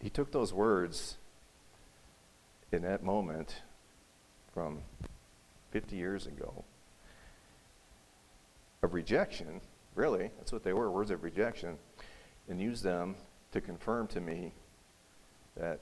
he 0.00 0.08
took 0.08 0.30
those 0.30 0.52
words 0.52 1.16
in 2.70 2.82
that 2.82 3.02
moment 3.02 3.62
from 4.54 4.82
50 5.72 5.96
years 5.96 6.28
ago 6.28 6.62
of 8.84 8.94
rejection, 8.94 9.60
really, 9.96 10.30
that's 10.38 10.52
what 10.52 10.62
they 10.62 10.72
were, 10.72 10.92
words 10.92 11.10
of 11.10 11.24
rejection, 11.24 11.76
and 12.48 12.60
used 12.60 12.84
them 12.84 13.16
to 13.50 13.60
confirm 13.60 14.06
to 14.06 14.20
me 14.20 14.52
that 15.56 15.80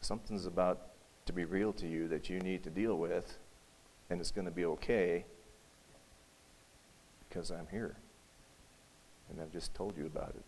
something's 0.00 0.46
about 0.46 0.80
to 1.26 1.32
be 1.32 1.44
real 1.44 1.72
to 1.74 1.86
you 1.86 2.08
that 2.08 2.28
you 2.28 2.40
need 2.40 2.64
to 2.64 2.70
deal 2.70 2.98
with, 2.98 3.38
and 4.10 4.20
it's 4.20 4.32
going 4.32 4.46
to 4.46 4.50
be 4.50 4.64
okay 4.64 5.24
because 7.28 7.50
I'm 7.50 7.66
here 7.70 7.96
and 9.30 9.40
I've 9.40 9.52
just 9.52 9.74
told 9.74 9.96
you 9.96 10.06
about 10.06 10.30
it. 10.30 10.44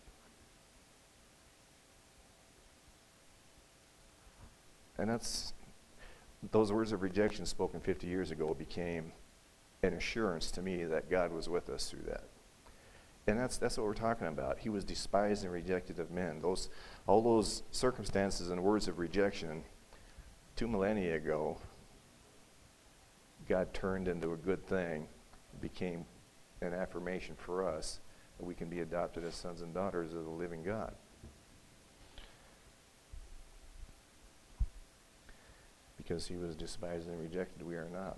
And 4.97 5.09
that's 5.09 5.53
those 6.51 6.71
words 6.71 6.91
of 6.91 7.01
rejection 7.01 7.45
spoken 7.45 7.79
50 7.79 8.07
years 8.07 8.31
ago 8.31 8.53
became 8.53 9.11
an 9.83 9.93
assurance 9.93 10.51
to 10.51 10.61
me 10.61 10.83
that 10.85 11.09
God 11.09 11.31
was 11.31 11.49
with 11.49 11.69
us 11.69 11.89
through 11.89 12.03
that. 12.07 12.23
And 13.27 13.39
that's, 13.39 13.57
that's 13.57 13.77
what 13.77 13.85
we're 13.85 13.93
talking 13.93 14.27
about. 14.27 14.59
He 14.59 14.69
was 14.69 14.83
despised 14.83 15.43
and 15.43 15.53
rejected 15.53 15.99
of 15.99 16.11
men. 16.11 16.41
Those, 16.41 16.69
all 17.07 17.21
those 17.21 17.63
circumstances 17.71 18.49
and 18.49 18.63
words 18.63 18.87
of 18.87 18.97
rejection 18.97 19.63
two 20.55 20.67
millennia 20.67 21.15
ago, 21.15 21.57
God 23.47 23.73
turned 23.73 24.07
into 24.07 24.33
a 24.33 24.37
good 24.37 24.65
thing, 24.65 25.07
became 25.61 26.05
an 26.61 26.73
affirmation 26.73 27.35
for 27.35 27.67
us 27.67 27.99
that 28.37 28.45
we 28.45 28.53
can 28.53 28.69
be 28.69 28.81
adopted 28.81 29.25
as 29.25 29.33
sons 29.33 29.61
and 29.61 29.73
daughters 29.73 30.13
of 30.13 30.23
the 30.25 30.29
living 30.29 30.63
God. 30.63 30.93
Because 35.97 36.27
he 36.27 36.35
was 36.35 36.55
despised 36.55 37.07
and 37.07 37.19
rejected, 37.19 37.65
we 37.65 37.75
are 37.75 37.89
not. 37.91 38.17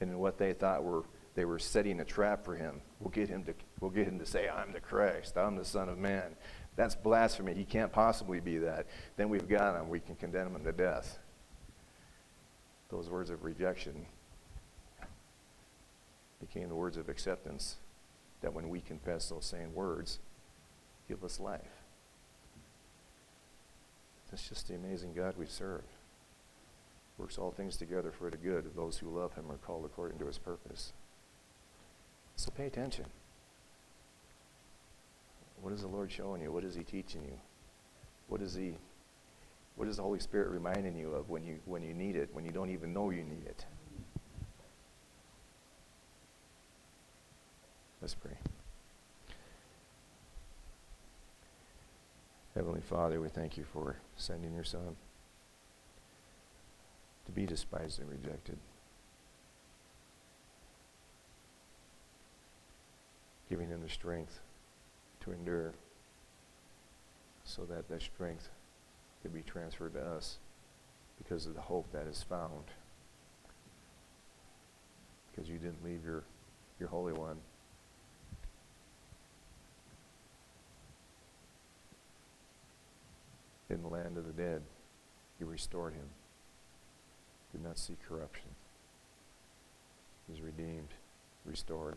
And 0.00 0.10
in 0.10 0.18
what 0.18 0.38
they 0.38 0.52
thought 0.52 0.84
were 0.84 1.04
they 1.36 1.44
were 1.44 1.58
setting 1.58 2.00
a 2.00 2.04
trap 2.04 2.44
for 2.44 2.56
him. 2.56 2.80
We'll 2.98 3.10
get 3.10 3.28
him 3.28 3.44
to 3.44 3.54
we'll 3.80 3.90
get 3.90 4.06
him 4.06 4.18
to 4.18 4.26
say, 4.26 4.48
I'm 4.48 4.72
the 4.72 4.80
Christ, 4.80 5.38
I'm 5.38 5.56
the 5.56 5.64
Son 5.64 5.88
of 5.88 5.96
Man. 5.96 6.36
That's 6.76 6.94
blasphemy. 6.94 7.54
He 7.54 7.64
can't 7.64 7.92
possibly 7.92 8.40
be 8.40 8.58
that. 8.58 8.86
Then 9.16 9.28
we've 9.28 9.48
got 9.48 9.80
him. 9.80 9.88
We 9.88 10.00
can 10.00 10.16
condemn 10.16 10.54
him 10.54 10.64
to 10.64 10.72
death. 10.72 11.18
Those 12.90 13.08
words 13.08 13.30
of 13.30 13.44
rejection 13.44 14.06
became 16.40 16.68
the 16.68 16.74
words 16.74 16.96
of 16.96 17.08
acceptance 17.08 17.76
that 18.40 18.54
when 18.54 18.68
we 18.68 18.80
confess 18.80 19.28
those 19.28 19.44
same 19.44 19.74
words, 19.74 20.18
give 21.08 21.22
us 21.22 21.38
life. 21.38 21.82
That's 24.30 24.48
just 24.48 24.68
the 24.68 24.74
amazing 24.74 25.12
God 25.14 25.34
we 25.36 25.46
serve. 25.46 25.82
Works 27.18 27.36
all 27.36 27.50
things 27.50 27.76
together 27.76 28.12
for 28.12 28.30
the 28.30 28.36
good 28.36 28.64
of 28.64 28.74
those 28.74 28.96
who 28.96 29.08
love 29.08 29.34
him 29.34 29.50
are 29.50 29.58
called 29.58 29.84
according 29.84 30.18
to 30.20 30.26
his 30.26 30.38
purpose. 30.38 30.92
So 32.36 32.50
pay 32.50 32.66
attention. 32.66 33.04
What 35.60 35.74
is 35.74 35.82
the 35.82 35.88
Lord 35.88 36.10
showing 36.10 36.40
you? 36.40 36.50
What 36.50 36.64
is 36.64 36.74
he 36.74 36.82
teaching 36.82 37.22
you? 37.24 37.38
What 38.28 38.40
is 38.40 38.54
he 38.54 38.76
what 39.76 39.88
is 39.88 39.96
the 39.96 40.02
Holy 40.02 40.20
Spirit 40.20 40.50
reminding 40.50 40.96
you 40.96 41.12
of 41.12 41.28
when 41.28 41.44
you 41.44 41.58
when 41.64 41.82
you 41.82 41.94
need 41.94 42.16
it, 42.16 42.30
when 42.32 42.44
you 42.44 42.50
don't 42.50 42.70
even 42.70 42.92
know 42.92 43.10
you 43.10 43.22
need 43.22 43.44
it? 43.46 43.64
Let's 48.00 48.14
pray. 48.14 48.36
Heavenly 52.54 52.80
Father, 52.80 53.20
we 53.20 53.28
thank 53.28 53.58
you 53.58 53.64
for 53.64 53.96
sending 54.16 54.54
your 54.54 54.64
Son 54.64 54.96
to 57.26 57.32
be 57.32 57.44
despised 57.44 58.00
and 58.00 58.08
rejected. 58.08 58.56
Giving 63.50 63.68
him 63.68 63.82
the 63.82 63.88
strength 63.90 64.40
to 65.20 65.32
endure 65.32 65.74
so 67.44 67.64
that 67.64 67.88
that 67.88 68.00
strength 68.00 68.48
can 69.20 69.30
be 69.32 69.42
transferred 69.42 69.92
to 69.94 70.00
us 70.00 70.38
because 71.18 71.44
of 71.46 71.54
the 71.54 71.60
hope 71.60 71.92
that 71.92 72.06
is 72.06 72.22
found. 72.22 72.64
Because 75.30 75.50
you 75.50 75.58
didn't 75.58 75.84
leave 75.84 76.02
your, 76.04 76.24
your 76.78 76.88
Holy 76.88 77.12
One 77.12 77.36
in 83.70 83.82
the 83.82 83.88
land 83.88 84.16
of 84.16 84.26
the 84.26 84.32
dead. 84.32 84.62
You 85.38 85.46
restored 85.46 85.94
him. 85.94 86.08
Did 87.52 87.62
not 87.64 87.78
see 87.78 87.96
corruption. 88.06 88.50
He 90.26 90.32
was 90.32 90.42
redeemed, 90.42 90.88
restored, 91.44 91.96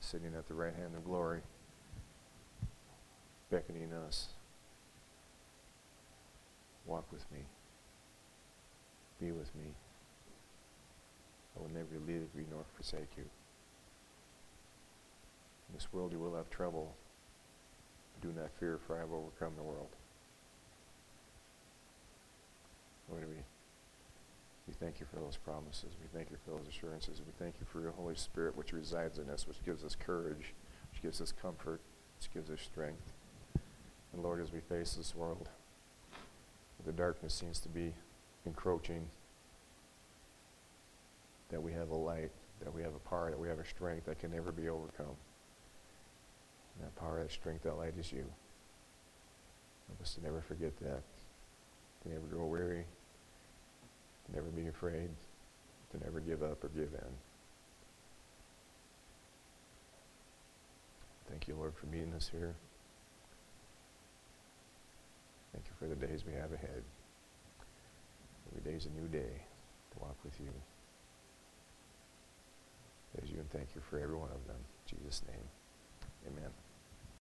sitting 0.00 0.34
at 0.36 0.46
the 0.46 0.54
right 0.54 0.74
hand 0.74 0.94
of 0.96 1.04
glory, 1.04 1.40
beckoning 3.50 3.92
us. 3.92 4.28
Walk 6.86 7.10
with 7.10 7.24
me. 7.32 7.40
Be 9.20 9.32
with 9.32 9.54
me. 9.56 9.64
I 11.56 11.60
will 11.62 11.70
never 11.70 11.98
leave 12.06 12.28
you 12.36 12.44
nor 12.50 12.64
forsake 12.74 13.16
you. 13.16 13.24
In 15.68 15.74
this 15.74 15.92
world 15.92 16.12
you 16.12 16.18
will 16.18 16.36
have 16.36 16.48
trouble. 16.50 16.94
Do 18.22 18.32
not 18.36 18.50
fear, 18.60 18.78
for 18.86 18.96
I 18.96 19.00
have 19.00 19.12
overcome 19.12 19.54
the 19.56 19.62
world. 19.62 19.88
Lord, 23.10 23.28
we, 23.28 23.36
we 24.66 24.74
thank 24.74 25.00
you 25.00 25.06
for 25.06 25.20
those 25.20 25.36
promises. 25.36 25.96
We 26.00 26.08
thank 26.16 26.30
you 26.30 26.36
for 26.44 26.50
those 26.52 26.68
assurances. 26.68 27.20
We 27.24 27.32
thank 27.38 27.56
you 27.60 27.66
for 27.70 27.80
your 27.80 27.92
Holy 27.92 28.16
Spirit, 28.16 28.56
which 28.56 28.72
resides 28.72 29.18
in 29.18 29.30
us, 29.30 29.46
which 29.46 29.64
gives 29.64 29.84
us 29.84 29.94
courage, 29.94 30.54
which 30.92 31.02
gives 31.02 31.20
us 31.20 31.32
comfort, 31.32 31.80
which 32.18 32.32
gives 32.32 32.50
us 32.50 32.60
strength. 32.60 33.12
And 34.12 34.22
Lord, 34.22 34.40
as 34.40 34.52
we 34.52 34.60
face 34.60 34.94
this 34.94 35.14
world, 35.14 35.48
the 36.84 36.92
darkness 36.92 37.34
seems 37.34 37.60
to 37.60 37.68
be 37.68 37.92
encroaching, 38.44 39.06
that 41.50 41.62
we 41.62 41.72
have 41.72 41.90
a 41.90 41.96
light, 41.96 42.30
that 42.62 42.74
we 42.74 42.82
have 42.82 42.94
a 42.94 43.08
power, 43.08 43.30
that 43.30 43.38
we 43.38 43.48
have 43.48 43.58
a 43.58 43.66
strength 43.66 44.06
that 44.06 44.18
can 44.18 44.32
never 44.32 44.50
be 44.52 44.68
overcome. 44.68 45.16
And 46.74 46.86
that 46.86 46.96
power, 46.96 47.22
that 47.22 47.32
strength, 47.32 47.62
that 47.64 47.76
light 47.76 47.94
is 47.98 48.12
you. 48.12 48.24
Help 49.88 50.02
us 50.02 50.14
to 50.14 50.22
never 50.22 50.40
forget 50.40 50.76
that, 50.80 51.02
to 52.02 52.08
never 52.08 52.26
grow 52.26 52.46
weary, 52.46 52.84
never 54.34 54.48
be 54.48 54.68
afraid, 54.68 55.10
to 55.92 56.04
never 56.04 56.20
give 56.20 56.42
up 56.42 56.62
or 56.64 56.68
give 56.68 56.92
in. 56.92 57.12
Thank 61.30 61.48
you, 61.48 61.56
Lord, 61.56 61.74
for 61.74 61.86
meeting 61.86 62.12
us 62.14 62.28
here. 62.30 62.54
Thank 65.52 65.66
you 65.66 65.72
for 65.78 65.88
the 65.88 66.06
days 66.06 66.24
we 66.26 66.34
have 66.34 66.52
ahead. 66.52 66.82
Every 68.50 68.70
day 68.70 68.76
is 68.76 68.86
a 68.86 69.00
new 69.00 69.08
day 69.08 69.42
to 69.92 69.98
walk 69.98 70.16
with 70.24 70.38
you. 70.38 70.52
Praise 73.14 73.30
you 73.30 73.40
and 73.40 73.50
thank 73.50 73.68
you 73.74 73.80
for 73.88 73.98
every 73.98 74.16
one 74.16 74.30
of 74.30 74.46
them. 74.46 74.56
In 74.56 74.98
Jesus' 74.98 75.22
name, 75.26 75.48
amen. 76.26 76.65